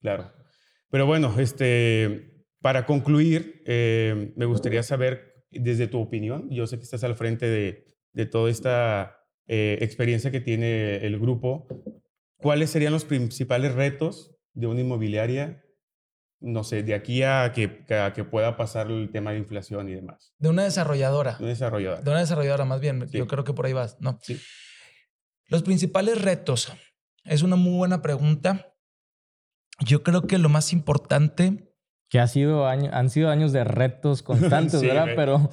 Claro. 0.00 0.32
Pero 0.90 1.06
bueno, 1.06 1.34
este, 1.38 2.46
para 2.60 2.86
concluir, 2.86 3.62
eh, 3.66 4.32
me 4.36 4.44
gustaría 4.46 4.82
saber, 4.82 5.44
desde 5.50 5.86
tu 5.86 6.00
opinión, 6.00 6.48
yo 6.50 6.66
sé 6.66 6.76
que 6.78 6.84
estás 6.84 7.04
al 7.04 7.14
frente 7.14 7.46
de, 7.46 7.84
de 8.12 8.26
toda 8.26 8.50
esta 8.50 9.16
eh, 9.46 9.78
experiencia 9.80 10.30
que 10.30 10.40
tiene 10.40 10.96
el 10.96 11.18
grupo, 11.18 11.66
¿cuáles 12.42 12.70
serían 12.70 12.92
los 12.92 13.04
principales 13.04 13.74
retos 13.74 14.34
de 14.52 14.66
una 14.66 14.80
inmobiliaria, 14.80 15.64
no 16.40 16.64
sé, 16.64 16.82
de 16.82 16.94
aquí 16.94 17.22
a 17.22 17.52
que, 17.54 17.84
a 17.94 18.12
que 18.12 18.24
pueda 18.24 18.56
pasar 18.56 18.90
el 18.90 19.10
tema 19.10 19.32
de 19.32 19.38
inflación 19.38 19.88
y 19.88 19.94
demás? 19.94 20.34
De 20.38 20.48
una 20.48 20.64
desarrolladora. 20.64 21.32
De 21.38 21.44
una 21.44 21.48
desarrolladora. 21.50 22.02
De 22.02 22.10
una 22.10 22.20
desarrolladora, 22.20 22.64
más 22.64 22.80
bien. 22.80 23.08
Sí. 23.08 23.18
Yo 23.18 23.26
creo 23.26 23.44
que 23.44 23.54
por 23.54 23.66
ahí 23.66 23.72
vas. 23.72 23.96
No. 24.00 24.18
Sí. 24.22 24.38
Los 25.48 25.62
principales 25.62 26.20
retos. 26.20 26.72
Es 27.24 27.42
una 27.42 27.56
muy 27.56 27.76
buena 27.76 28.02
pregunta. 28.02 28.74
Yo 29.80 30.02
creo 30.02 30.22
que 30.22 30.38
lo 30.38 30.48
más 30.48 30.72
importante, 30.72 31.74
Que 32.10 32.18
ha 32.20 32.26
sido 32.28 32.66
año- 32.66 32.90
han 32.92 33.08
sido 33.10 33.30
años 33.30 33.52
de 33.52 33.64
retos 33.64 34.22
constantes, 34.70 34.80
Sí, 34.80 34.86
¿verdad? 34.86 35.08
Pero 35.16 35.50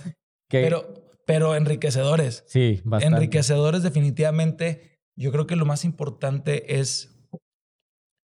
que 0.49 0.61
pero, 0.63 1.13
pero 1.25 1.55
enriquecedores. 1.55 2.43
sí, 2.47 2.81
bastante. 2.83 3.15
Enriquecedores 3.17 3.83
definitivamente. 3.83 4.98
Yo 5.19 5.33
creo 5.33 5.47
que 5.47 5.57
lo 5.57 5.65
más 5.65 5.83
importante 5.83 6.79
es 6.79 7.13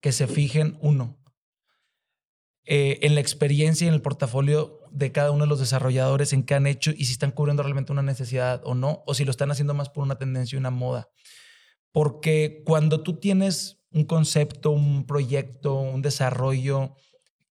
que 0.03 0.11
se 0.11 0.27
fijen, 0.27 0.77
uno, 0.81 1.17
eh, 2.65 2.99
en 3.01 3.15
la 3.15 3.21
experiencia 3.21 3.85
y 3.85 3.87
en 3.87 3.95
el 3.95 4.03
portafolio 4.03 4.81
de 4.91 5.11
cada 5.11 5.31
uno 5.31 5.45
de 5.45 5.49
los 5.49 5.59
desarrolladores, 5.59 6.31
en 6.31 6.43
qué 6.43 6.53
han 6.53 6.67
hecho 6.67 6.91
y 6.91 7.05
si 7.05 7.13
están 7.13 7.31
cubriendo 7.31 7.63
realmente 7.63 7.91
una 7.91 8.03
necesidad 8.03 8.61
o 8.65 8.75
no, 8.75 9.03
o 9.07 9.15
si 9.15 9.25
lo 9.25 9.31
están 9.31 9.49
haciendo 9.49 9.73
más 9.73 9.89
por 9.89 10.03
una 10.03 10.19
tendencia 10.19 10.55
y 10.55 10.59
una 10.59 10.69
moda. 10.69 11.09
Porque 11.91 12.63
cuando 12.65 13.01
tú 13.03 13.19
tienes 13.19 13.79
un 13.91 14.05
concepto, 14.05 14.71
un 14.71 15.07
proyecto, 15.07 15.75
un 15.75 16.01
desarrollo 16.03 16.95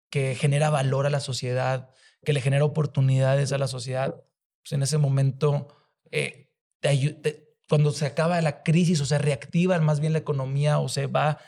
que 0.09 0.35
genera 0.35 0.69
valor 0.69 1.05
a 1.05 1.09
la 1.11 1.19
sociedad, 1.19 1.89
que 2.23 2.33
le 2.33 2.41
genera 2.41 2.65
oportunidades 2.65 3.51
a 3.51 3.57
la 3.57 3.67
sociedad, 3.67 4.15
pues 4.63 4.73
en 4.73 4.83
ese 4.83 4.97
momento, 4.99 5.67
eh, 6.11 6.49
te 6.81 6.97
te- 7.15 7.42
cuando 7.69 7.91
se 7.91 8.05
acaba 8.05 8.39
la 8.41 8.63
crisis 8.63 8.99
o 9.01 9.05
se 9.05 9.17
reactiva 9.17 9.79
más 9.79 9.99
bien 9.99 10.13
la 10.13 10.19
economía 10.19 10.79
o 10.79 10.89
se 10.89 11.07
va 11.07 11.39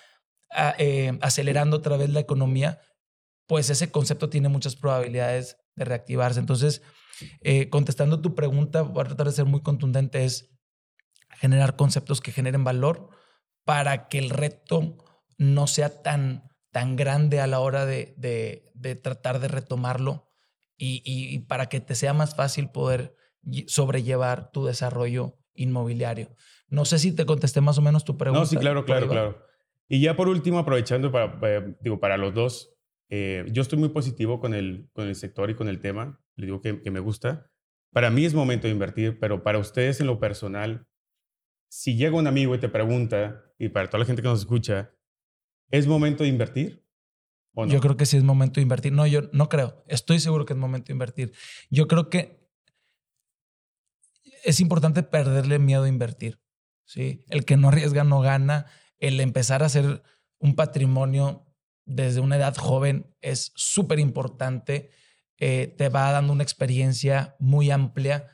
eh, 0.77 1.17
acelerando 1.21 1.77
otra 1.77 1.97
vez 1.97 2.09
la 2.09 2.19
economía, 2.21 2.79
pues 3.47 3.69
ese 3.69 3.91
concepto 3.91 4.29
tiene 4.29 4.49
muchas 4.49 4.75
probabilidades 4.75 5.57
de 5.75 5.85
reactivarse. 5.85 6.39
Entonces, 6.39 6.81
eh, 7.41 7.69
contestando 7.69 8.21
tu 8.21 8.33
pregunta, 8.35 8.81
voy 8.81 9.01
a 9.01 9.07
tratar 9.07 9.27
de 9.27 9.33
ser 9.33 9.45
muy 9.45 9.61
contundente, 9.61 10.23
es 10.25 10.49
generar 11.39 11.75
conceptos 11.75 12.21
que 12.21 12.31
generen 12.31 12.63
valor 12.63 13.09
para 13.65 14.07
que 14.07 14.19
el 14.19 14.29
reto 14.29 14.97
no 15.37 15.67
sea 15.67 16.01
tan, 16.01 16.47
tan 16.71 16.95
grande 16.95 17.41
a 17.41 17.47
la 17.47 17.59
hora 17.59 17.85
de, 17.85 18.13
de- 18.17 18.71
de 18.73 18.95
tratar 18.95 19.39
de 19.39 19.47
retomarlo 19.47 20.29
y, 20.77 21.01
y- 21.05 21.39
para 21.39 21.67
que 21.67 21.79
te 21.81 21.95
sea 21.95 22.13
más 22.13 22.35
fácil 22.35 22.69
poder 22.69 23.15
lle- 23.43 23.67
sobrellevar 23.67 24.51
tu 24.51 24.65
desarrollo 24.65 25.37
inmobiliario. 25.55 26.29
No 26.69 26.85
sé 26.85 26.99
si 26.99 27.11
te 27.11 27.25
contesté 27.25 27.61
más 27.61 27.77
o 27.77 27.81
menos 27.81 28.05
tu 28.05 28.17
pregunta. 28.17 28.41
No, 28.41 28.45
sí, 28.45 28.57
claro, 28.57 28.85
claro, 28.85 29.07
claro. 29.07 29.45
Y 29.87 30.01
ya 30.01 30.15
por 30.15 30.27
último, 30.27 30.59
aprovechando 30.59 31.11
para, 31.11 31.37
eh, 31.43 31.75
digo, 31.81 31.99
para 31.99 32.17
los 32.17 32.33
dos, 32.33 32.75
eh, 33.09 33.45
yo 33.51 33.61
estoy 33.61 33.77
muy 33.77 33.89
positivo 33.89 34.39
con 34.39 34.53
el, 34.53 34.89
con 34.93 35.07
el 35.07 35.15
sector 35.15 35.49
y 35.49 35.55
con 35.55 35.67
el 35.67 35.79
tema. 35.79 36.19
Le 36.35 36.47
digo 36.47 36.61
que, 36.61 36.81
que 36.81 36.91
me 36.91 36.99
gusta. 36.99 37.51
Para 37.91 38.09
mí 38.09 38.25
es 38.25 38.33
momento 38.33 38.67
de 38.67 38.73
invertir, 38.73 39.19
pero 39.19 39.43
para 39.43 39.59
ustedes 39.59 40.01
en 40.01 40.07
lo 40.07 40.19
personal, 40.19 40.87
si 41.69 41.95
llega 41.95 42.17
un 42.17 42.27
amigo 42.27 42.55
y 42.55 42.57
te 42.57 42.69
pregunta, 42.69 43.43
y 43.57 43.69
para 43.69 43.89
toda 43.89 43.99
la 43.99 44.05
gente 44.05 44.21
que 44.21 44.27
nos 44.27 44.39
escucha, 44.39 44.91
¿es 45.71 45.87
momento 45.87 46.23
de 46.23 46.29
invertir? 46.29 46.83
¿O 47.53 47.65
no? 47.65 47.71
Yo 47.71 47.79
creo 47.79 47.95
que 47.95 48.05
sí 48.05 48.17
es 48.17 48.23
momento 48.23 48.55
de 48.55 48.63
invertir. 48.63 48.91
No, 48.91 49.07
yo 49.07 49.29
no 49.31 49.49
creo. 49.49 49.83
Estoy 49.87 50.19
seguro 50.19 50.45
que 50.45 50.53
es 50.53 50.59
momento 50.59 50.87
de 50.87 50.93
invertir. 50.93 51.33
Yo 51.69 51.87
creo 51.87 52.09
que 52.09 52.44
es 54.45 54.59
importante 54.59 55.03
perderle 55.03 55.59
miedo 55.59 55.83
a 55.83 55.89
invertir. 55.89 56.39
¿sí? 56.85 57.25
El 57.29 57.45
que 57.45 57.57
no 57.57 57.69
arriesga 57.69 58.03
no 58.03 58.21
gana. 58.21 58.67
El 58.97 59.19
empezar 59.19 59.63
a 59.63 59.65
hacer 59.65 60.03
un 60.39 60.55
patrimonio 60.55 61.45
desde 61.85 62.19
una 62.19 62.37
edad 62.37 62.55
joven 62.55 63.13
es 63.21 63.51
súper 63.55 63.99
importante. 63.99 64.91
Eh, 65.37 65.73
te 65.77 65.89
va 65.89 66.11
dando 66.11 66.31
una 66.31 66.43
experiencia 66.43 67.35
muy 67.39 67.71
amplia. 67.71 68.27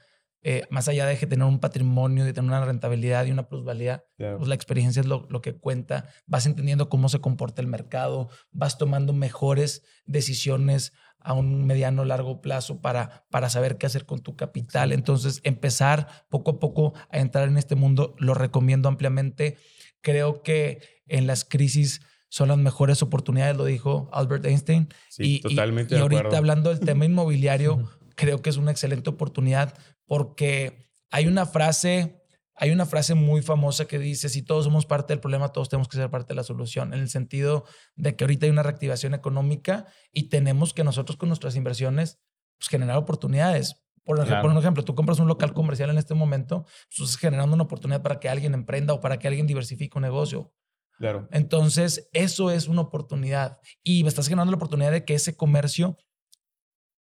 Eh, 0.43 0.63
más 0.69 0.87
allá 0.87 1.05
de 1.05 1.17
que 1.17 1.27
tener 1.27 1.47
un 1.47 1.59
patrimonio, 1.59 2.25
de 2.25 2.33
tener 2.33 2.49
una 2.49 2.65
rentabilidad 2.65 3.25
y 3.25 3.31
una 3.31 3.47
plusvalía, 3.47 4.03
pues 4.17 4.47
la 4.47 4.55
experiencia 4.55 4.99
es 4.99 5.05
lo, 5.05 5.27
lo 5.29 5.41
que 5.41 5.55
cuenta. 5.55 6.09
Vas 6.25 6.47
entendiendo 6.47 6.89
cómo 6.89 7.09
se 7.09 7.21
comporta 7.21 7.61
el 7.61 7.67
mercado, 7.67 8.29
vas 8.51 8.79
tomando 8.79 9.13
mejores 9.13 9.83
decisiones 10.05 10.93
a 11.21 11.33
un 11.33 11.65
mediano 11.65 12.05
largo 12.05 12.41
plazo 12.41 12.81
para, 12.81 13.25
para 13.29 13.49
saber 13.49 13.77
qué 13.77 13.85
hacer 13.85 14.05
con 14.05 14.21
tu 14.21 14.35
capital. 14.35 14.91
Entonces, 14.91 15.39
empezar 15.43 16.07
poco 16.29 16.51
a 16.51 16.59
poco 16.59 16.93
a 17.09 17.19
entrar 17.19 17.47
en 17.47 17.57
este 17.57 17.75
mundo, 17.75 18.15
lo 18.19 18.33
recomiendo 18.33 18.89
ampliamente. 18.89 19.57
Creo 20.01 20.41
que 20.41 20.81
en 21.07 21.27
las 21.27 21.45
crisis 21.45 22.01
son 22.29 22.47
las 22.47 22.57
mejores 22.57 23.03
oportunidades, 23.03 23.57
lo 23.57 23.65
dijo 23.65 24.09
Albert 24.13 24.45
Einstein. 24.45 24.87
Sí, 25.09 25.35
y, 25.35 25.39
totalmente 25.41 25.95
y 25.95 25.99
ahorita 25.99 26.37
hablando 26.37 26.69
del 26.69 26.79
tema 26.79 27.05
inmobiliario, 27.05 27.89
creo 28.15 28.41
que 28.41 28.49
es 28.49 28.57
una 28.57 28.71
excelente 28.71 29.09
oportunidad 29.09 29.77
porque 30.05 30.89
hay 31.11 31.27
una 31.27 31.45
frase, 31.45 32.20
hay 32.55 32.71
una 32.71 32.85
frase 32.85 33.13
muy 33.15 33.41
famosa 33.41 33.85
que 33.85 33.97
dice, 33.97 34.29
si 34.29 34.41
todos 34.43 34.65
somos 34.65 34.85
parte 34.85 35.13
del 35.13 35.19
problema, 35.19 35.51
todos 35.51 35.69
tenemos 35.69 35.87
que 35.87 35.97
ser 35.97 36.09
parte 36.09 36.29
de 36.29 36.35
la 36.35 36.43
solución, 36.43 36.93
en 36.93 36.99
el 36.99 37.09
sentido 37.09 37.65
de 37.95 38.15
que 38.15 38.23
ahorita 38.23 38.45
hay 38.45 38.51
una 38.51 38.63
reactivación 38.63 39.13
económica 39.13 39.87
y 40.11 40.29
tenemos 40.29 40.73
que 40.73 40.83
nosotros 40.83 41.17
con 41.17 41.29
nuestras 41.29 41.55
inversiones 41.55 42.19
pues, 42.59 42.69
generar 42.69 42.97
oportunidades. 42.97 43.75
Por, 44.03 44.19
ej- 44.19 44.25
Claro. 44.27 44.41
por 44.41 44.51
un 44.51 44.57
ejemplo, 44.57 44.83
tú 44.83 44.95
compras 44.95 45.19
un 45.19 45.27
local 45.27 45.53
comercial 45.53 45.89
en 45.91 45.97
este 45.97 46.13
momento, 46.13 46.63
pues 46.63 46.99
estás 47.09 47.17
generando 47.17 47.53
una 47.55 47.63
oportunidad 47.63 48.01
para 48.01 48.19
que 48.19 48.29
alguien 48.29 48.53
emprenda 48.53 48.93
o 48.93 48.99
para 49.01 49.17
que 49.19 49.27
alguien 49.27 49.47
diversifique 49.47 49.97
un 49.97 50.01
negocio. 50.03 50.53
Claro. 50.97 51.27
Entonces, 51.31 52.09
eso 52.13 52.51
es 52.51 52.67
una 52.67 52.81
oportunidad 52.81 53.59
y 53.83 54.03
me 54.03 54.09
estás 54.09 54.27
generando 54.27 54.51
la 54.51 54.57
oportunidad 54.57 54.91
de 54.91 55.03
que 55.05 55.13
ese 55.15 55.35
comercio 55.35 55.97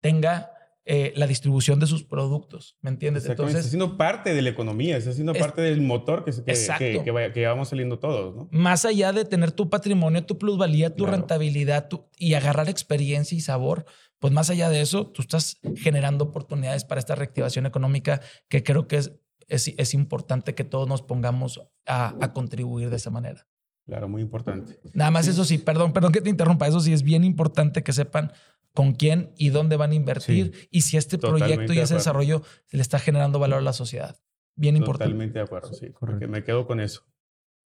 tenga 0.01 0.53
eh, 0.93 1.13
la 1.15 1.29
distribución 1.29 1.79
de 1.79 1.87
sus 1.87 2.03
productos, 2.03 2.77
¿me 2.81 2.91
entiendes? 2.91 3.25
Entonces, 3.27 3.59
está 3.61 3.69
siendo 3.69 3.97
parte 3.97 4.35
de 4.35 4.43
la 4.43 4.51
economía, 4.51 4.97
está 4.97 5.13
siendo 5.13 5.33
Es- 5.33 5.39
parte 5.39 5.63
del 5.63 5.83
motor 5.83 6.25
que, 6.25 6.33
que, 6.33 6.51
Exacto. 6.51 6.79
que, 6.85 7.03
que 7.05 7.11
vaya- 7.13 7.33
que 7.33 7.47
vamos 7.47 7.69
saliendo 7.69 8.01
todos, 8.01 8.35
¿no? 8.35 8.49
más 8.51 8.85
allá 8.85 9.13
de 9.13 9.25
tener 9.25 9.53
tu 9.53 9.71
patrimonio, 9.71 10.25
tu 10.27 10.37
plusvalía, 10.37 10.91
tu 10.91 11.05
Claro. 11.05 11.19
rentabilidad 11.19 11.87
tu- 11.89 12.07
y 12.19 12.35
agarrar 12.35 12.69
experiencia 12.69 13.39
y 13.39 13.41
sabor, 13.41 13.85
pues 14.19 14.33
más 14.33 14.51
allá 14.51 14.69
de 14.69 14.81
eso, 14.81 15.07
tú 15.07 15.23
estás 15.23 15.59
generando 15.77 16.25
oportunidades 16.25 16.85
para 16.85 16.99
esta 16.99 17.15
reactivación 17.15 17.67
económica 17.67 18.21
que 18.49 18.65
creo 18.65 18.89
que 18.89 18.97
es, 18.97 19.13
es, 19.47 19.73
es 19.79 19.95
importante 19.95 20.55
que 20.57 20.65
todos 20.65 20.89
nos 20.89 21.03
pongamos 21.03 21.61
a, 21.87 22.17
a 22.21 22.33
contribuir 22.33 22.91
de 22.91 22.97
esa 22.97 23.11
manera. 23.11 23.47
Claro, 23.91 24.09
muy 24.09 24.23
importante. 24.23 24.79
Nada 24.95 25.11
más 25.11 25.27
eso 25.27 25.45
sí, 25.45 25.59
perdón, 25.59 25.93
perdón 25.93 26.13
que 26.13 26.21
te 26.21 26.31
interrumpa, 26.31 26.69
eso 26.69 26.79
sí 26.79 26.93
es 26.93 27.03
bien 27.03 27.25
importante 27.25 27.83
que 27.83 27.93
sepan 27.93 28.33
con 28.73 28.93
quién 28.93 29.33
y 29.37 29.49
dónde 29.49 29.77
van 29.77 29.91
a 29.91 29.95
invertir 29.97 30.69
y 30.71 30.83
si 30.83 30.97
este 30.97 31.19
Totalmente 31.19 31.55
proyecto 31.55 31.73
y 31.73 31.81
ese 31.81 31.95
desarrollo 31.95 32.43
le 32.71 32.83
está 32.83 33.01
generando 33.01 33.41
valor 33.41 33.59
a 33.59 33.63
la 33.63 33.73
sociedad. 33.73 34.17
Bien 34.55 34.77
importante. 34.77 35.07
Totalmente 35.07 35.41
de 35.41 35.45
acuerdo, 35.45 35.73
sí. 35.73 35.91
Correcto. 35.91 36.29
Me 36.29 36.45
quedo 36.45 36.69
con 36.69 36.79
eso. 36.79 37.03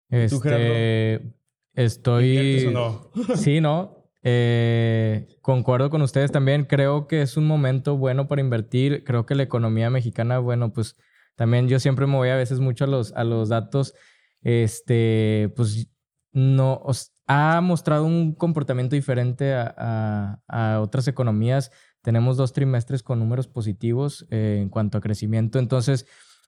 Este, 0.08 0.40
Gerardo? 0.40 1.34
estoy. 1.74 2.38
¿Inviertes 2.38 2.66
o 2.68 2.70
no? 2.70 3.10
Sí, 3.36 3.60
no. 3.60 4.10
Eh, 4.22 5.28
concuerdo 5.42 5.90
con 5.90 6.00
ustedes 6.00 6.32
también. 6.32 6.64
Creo 6.64 7.06
que 7.06 7.20
es 7.20 7.36
un 7.36 7.46
momento 7.46 7.98
bueno 7.98 8.28
para 8.28 8.40
invertir. 8.40 9.04
Creo 9.04 9.26
que 9.26 9.34
la 9.34 9.42
economía 9.42 9.90
mexicana, 9.90 10.38
bueno, 10.38 10.72
pues 10.72 10.96
también 11.34 11.68
yo 11.68 11.78
siempre 11.80 12.06
me 12.06 12.16
voy 12.16 12.30
a 12.30 12.36
veces 12.36 12.60
mucho 12.60 12.84
a 12.84 12.88
los, 12.88 13.12
a 13.12 13.24
los 13.24 13.50
datos. 13.50 13.94
este, 14.40 15.52
pues 15.54 15.88
no 16.34 16.82
ha 17.26 17.60
mostrado 17.60 18.04
un 18.04 18.34
comportamiento 18.34 18.96
diferente 18.96 19.54
a, 19.54 20.80
otras 20.82 21.08
economías. 21.08 21.70
Tenemos 22.02 22.36
dos 22.36 22.52
trimestres 22.52 23.02
con 23.02 23.20
números 23.20 23.46
positivos 23.46 24.26
eh, 24.30 24.58
en 24.60 24.68
cuanto 24.68 24.98
a 24.98 25.00
crecimiento. 25.00 25.58
Entonces, 25.58 26.06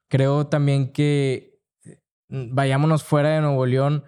creo 0.09 0.49
también 0.49 0.92
que 0.92 1.61
mm, 2.29 2.55
vayámonos 2.55 3.05
fuera 3.05 3.31
de 3.31 3.40
Nuevo 3.40 3.64
León. 3.64 4.05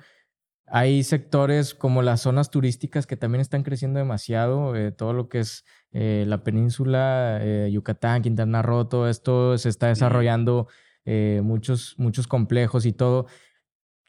Hay 0.67 1.05
sectores 1.05 1.75
como 1.75 2.03
las 2.03 2.21
zonas 2.23 2.51
turísticas 2.51 3.07
que 3.07 3.17
también 3.17 3.41
están 3.41 3.63
creciendo 3.63 3.99
demasiado. 4.01 4.75
Eh, 4.77 4.91
todo 4.91 5.13
lo 5.13 5.29
que 5.29 5.39
es 5.39 5.65
eh, 5.93 6.25
la 6.27 6.43
península, 6.43 7.41
Yucatán, 7.71 8.21
Quintana 8.21 8.63
Roo, 8.63 8.87
todo 8.87 9.09
esto 9.09 9.57
se 9.57 9.69
está 9.71 9.87
desarrollando 9.87 10.67
muchos, 11.43 11.95
muchos 11.97 12.27
complejos 12.27 12.85
y 12.85 12.93
todo. 12.93 13.29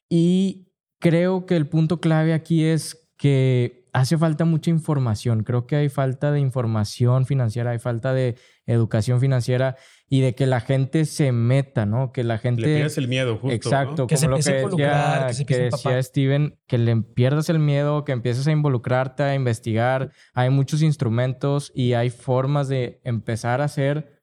Y 0.09 0.68
creo 0.99 1.45
que 1.45 1.55
el 1.55 1.67
punto 1.67 1.99
clave 1.99 2.33
aquí 2.33 2.63
es 2.63 3.09
que 3.17 3.79
hace 3.91 4.17
falta 4.17 4.45
mucha 4.45 4.69
información. 4.69 5.43
Creo 5.43 5.65
que 5.65 5.75
hay 5.75 5.89
falta 5.89 6.31
de 6.31 6.39
información 6.39 7.25
financiera, 7.25 7.71
hay 7.71 7.79
falta 7.79 8.13
de 8.13 8.35
educación 8.65 9.19
financiera 9.19 9.77
y 10.07 10.21
de 10.21 10.35
que 10.35 10.45
la 10.45 10.61
gente 10.61 11.05
se 11.05 11.31
meta, 11.31 11.85
¿no? 11.85 12.11
Que 12.11 12.23
la 12.23 12.37
gente... 12.37 12.61
Le 12.61 12.75
pierdas 12.75 12.97
el 12.97 13.07
miedo, 13.07 13.37
justo. 13.37 13.53
Exacto, 13.53 14.07
que 14.07 14.15
como 14.15 14.19
se 14.41 14.61
lo 14.61 14.69
que 14.75 14.83
decía, 14.83 15.27
que, 15.37 15.45
que 15.45 15.57
decía 15.63 16.03
Steven, 16.03 16.59
que 16.67 16.77
le 16.77 16.95
pierdas 16.97 17.49
el 17.49 17.59
miedo, 17.59 18.05
que 18.05 18.11
empieces 18.11 18.47
a 18.47 18.51
involucrarte, 18.51 19.23
a 19.23 19.35
investigar. 19.35 20.11
Hay 20.33 20.49
muchos 20.49 20.81
instrumentos 20.81 21.71
y 21.73 21.93
hay 21.93 22.09
formas 22.09 22.67
de 22.67 23.01
empezar 23.03 23.61
a 23.61 23.65
hacer, 23.65 24.21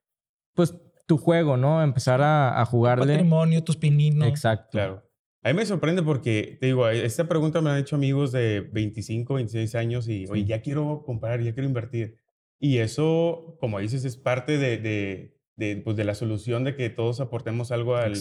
pues, 0.55 0.75
tu 1.07 1.19
juego, 1.19 1.57
¿no? 1.57 1.83
Empezar 1.83 2.21
a, 2.23 2.61
a 2.61 2.65
jugarle. 2.65 3.05
Tu 3.05 3.13
patrimonio, 3.13 3.63
tus 3.63 3.77
pininos. 3.77 4.27
Exacto. 4.29 4.71
Claro. 4.73 5.06
A 5.47 5.51
mí 5.51 5.55
me 5.55 5.65
sorprende 5.65 6.03
porque, 6.03 6.59
te 6.61 6.67
digo, 6.67 6.89
esta 6.89 7.29
pregunta 7.29 7.61
me 7.61 7.71
han 7.71 7.79
hecho 7.79 7.95
amigos 7.95 8.33
de 8.33 8.63
25, 8.73 9.35
26 9.35 9.77
años 9.77 10.09
y, 10.09 10.27
oye, 10.29 10.45
ya 10.45 10.61
quiero 10.61 11.05
comprar, 11.07 11.41
ya 11.41 11.55
quiero 11.55 11.69
invertir. 11.69 12.19
Y 12.59 12.79
eso, 12.79 13.57
como 13.61 13.79
dices, 13.79 14.05
es 14.05 14.17
parte 14.17 14.59
de, 14.59 14.77
de, 14.79 15.39
de, 15.55 15.77
pues 15.77 15.97
de 15.97 16.03
la 16.03 16.17
solución 16.17 16.65
de 16.65 16.75
que 16.75 16.91
todos 16.91 17.21
aportemos 17.21 17.71
algo 17.71 17.95
al, 17.95 18.15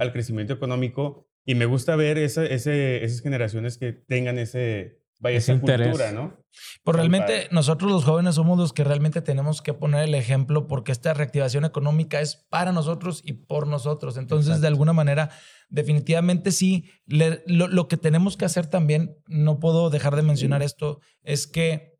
al 0.00 0.12
crecimiento 0.12 0.54
económico. 0.54 1.28
Y 1.44 1.54
me 1.54 1.66
gusta 1.66 1.94
ver 1.94 2.18
esa, 2.18 2.44
ese, 2.44 3.04
esas 3.04 3.20
generaciones 3.20 3.78
que 3.78 3.92
tengan 3.92 4.40
ese, 4.40 5.01
vaya, 5.22 5.38
esa 5.38 5.58
cultura, 5.58 6.12
¿no? 6.12 6.42
Pues 6.84 6.96
realmente 6.96 7.48
nosotros 7.50 7.90
los 7.90 8.04
jóvenes 8.04 8.34
somos 8.34 8.58
los 8.58 8.72
que 8.72 8.84
realmente 8.84 9.22
tenemos 9.22 9.62
que 9.62 9.72
poner 9.72 10.04
el 10.04 10.14
ejemplo 10.14 10.66
porque 10.66 10.92
esta 10.92 11.14
reactivación 11.14 11.64
económica 11.64 12.20
es 12.20 12.36
para 12.50 12.72
nosotros 12.72 13.22
y 13.24 13.32
por 13.32 13.66
nosotros. 13.66 14.16
Entonces, 14.16 14.60
de 14.60 14.66
alguna 14.66 14.92
manera, 14.92 15.30
definitivamente 15.68 16.52
sí, 16.52 16.90
lo, 17.06 17.88
que 17.88 17.96
tenemos 17.96 18.36
que 18.36 18.44
hacer 18.44 18.66
también, 18.66 19.16
no 19.28 19.60
puedo 19.60 19.90
dejar 19.90 20.16
de 20.16 20.22
mencionar 20.22 20.62
esto, 20.62 21.00
es 21.22 21.46
que 21.46 21.94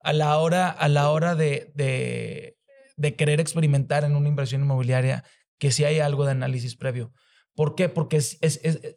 a 0.00 0.12
la 0.12 0.36
hora, 0.38 0.68
a 0.68 0.88
la 0.88 1.10
hora 1.10 1.34
de, 1.34 1.72
de, 1.74 3.16
querer 3.16 3.40
experimentar 3.40 4.04
en 4.04 4.14
una 4.14 4.28
inversión 4.28 4.62
inmobiliaria, 4.62 5.24
que 5.58 5.72
sí 5.72 5.84
hay 5.84 5.98
algo 6.00 6.24
de 6.24 6.32
análisis 6.32 6.76
previo. 6.76 7.12
¿Por 7.58 7.74
qué? 7.74 7.88
Porque 7.88 8.18
es, 8.18 8.38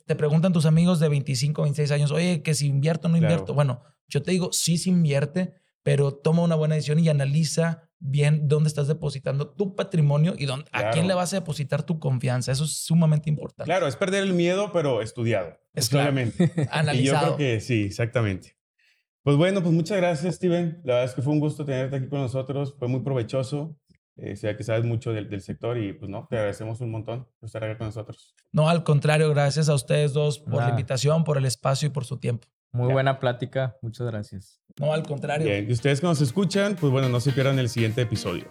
te 0.06 0.15
preguntan 0.15 0.54
tus 0.54 0.67
amigos 0.67 1.00
de 1.00 1.10
25, 1.10 1.63
26 1.63 1.89
años, 1.89 2.12
oye, 2.12 2.43
que 2.43 2.54
si 2.54 2.67
invierto 2.67 3.08
o 3.08 3.10
no 3.12 3.17
invierto. 3.17 3.56
Bueno, 3.56 3.82
yo 4.08 4.21
te 4.21 4.30
digo, 4.30 4.54
sí 4.54 4.78
se 4.78 4.91
invierte, 4.91 5.56
pero 5.82 6.13
toma 6.13 6.43
una 6.43 6.54
buena 6.54 6.76
decisión 6.76 7.00
y 7.00 7.10
analiza 7.10 7.89
bien 7.97 8.47
dónde 8.47 8.67
estás 8.67 8.88
depositando 8.88 9.50
tu 9.50 9.76
patrimonio 9.76 10.36
y 10.38 10.45
dónde, 10.45 10.67
a 10.74 10.91
quién 10.91 11.08
le 11.08 11.15
vas 11.15 11.34
a 11.34 11.38
depositar 11.38 11.82
tu 11.82 11.97
confianza. 11.97 12.52
Eso 12.52 12.65
es 12.65 12.84
sumamente 12.84 13.32
importante. 13.32 13.67
Claro, 13.67 13.88
es 13.88 13.95
perder 13.95 14.21
el 14.21 14.34
miedo, 14.34 14.71
pero 14.71 15.02
estudiado. 15.02 15.60
Es 15.74 15.91
Analizado. 15.91 16.30
Y 16.93 17.04
yo 17.04 17.17
creo 17.17 17.38
que 17.38 17.62
sí, 17.62 17.86
exactamente. 17.86 18.58
Pues 19.24 19.38
bueno, 19.38 19.63
pues 19.63 19.74
muchas 19.74 19.97
gracias, 19.97 20.36
Steven. 20.36 20.82
La 20.84 20.93
verdad 20.93 21.10
es 21.10 21.15
que 21.15 21.24
fue 21.24 21.34
un 21.34 21.39
gusto 21.39 21.65
tenerte 21.65 21.95
aquí 21.95 22.08
con 22.10 22.19
nosotros. 22.19 22.76
Fue 22.78 22.88
muy 22.88 23.00
provechoso. 23.00 23.76
Eh, 24.24 24.36
sea 24.36 24.56
que 24.56 24.64
sabes 24.64 24.86
mucho 24.86 25.12
del, 25.14 25.30
del, 25.32 25.42
sector 25.42 25.80
y 25.80 25.94
pues 25.94 26.10
no, 26.10 26.28
te 26.30 26.36
agradecemos 26.36 26.80
un 26.80 26.92
montón 26.92 27.28
por 27.40 27.48
estar 27.48 27.64
aquí 27.64 27.76
con 27.76 27.88
nosotros. 27.88 28.36
No, 28.52 28.70
al 28.70 28.84
contrario, 28.84 29.28
gracias 29.32 29.68
a 29.68 29.74
ustedes 29.74 30.14
dos 30.14 30.38
por 30.38 30.62
la 30.62 30.70
invitación, 30.70 31.24
por 31.24 31.40
el 31.40 31.46
espacio 31.46 31.88
y 31.88 31.90
por 31.90 32.06
su 32.06 32.18
tiempo. 32.18 32.48
Muy 32.72 32.94
buena 32.94 33.20
plática, 33.20 33.78
muchas 33.82 34.06
gracias. 34.06 34.62
No, 34.80 34.94
al 34.94 35.02
contrario. 35.02 35.48
Bien. 35.48 35.68
Y 35.68 35.74
ustedes 35.74 36.00
que 36.00 36.06
nos 36.06 36.22
escuchan, 36.22 36.78
pues 36.80 36.92
bueno, 36.92 37.10
no 37.10 37.20
se 37.20 37.32
pierdan 37.32 37.58
el 37.58 37.68
siguiente 37.68 38.02
episodio. 38.02 38.46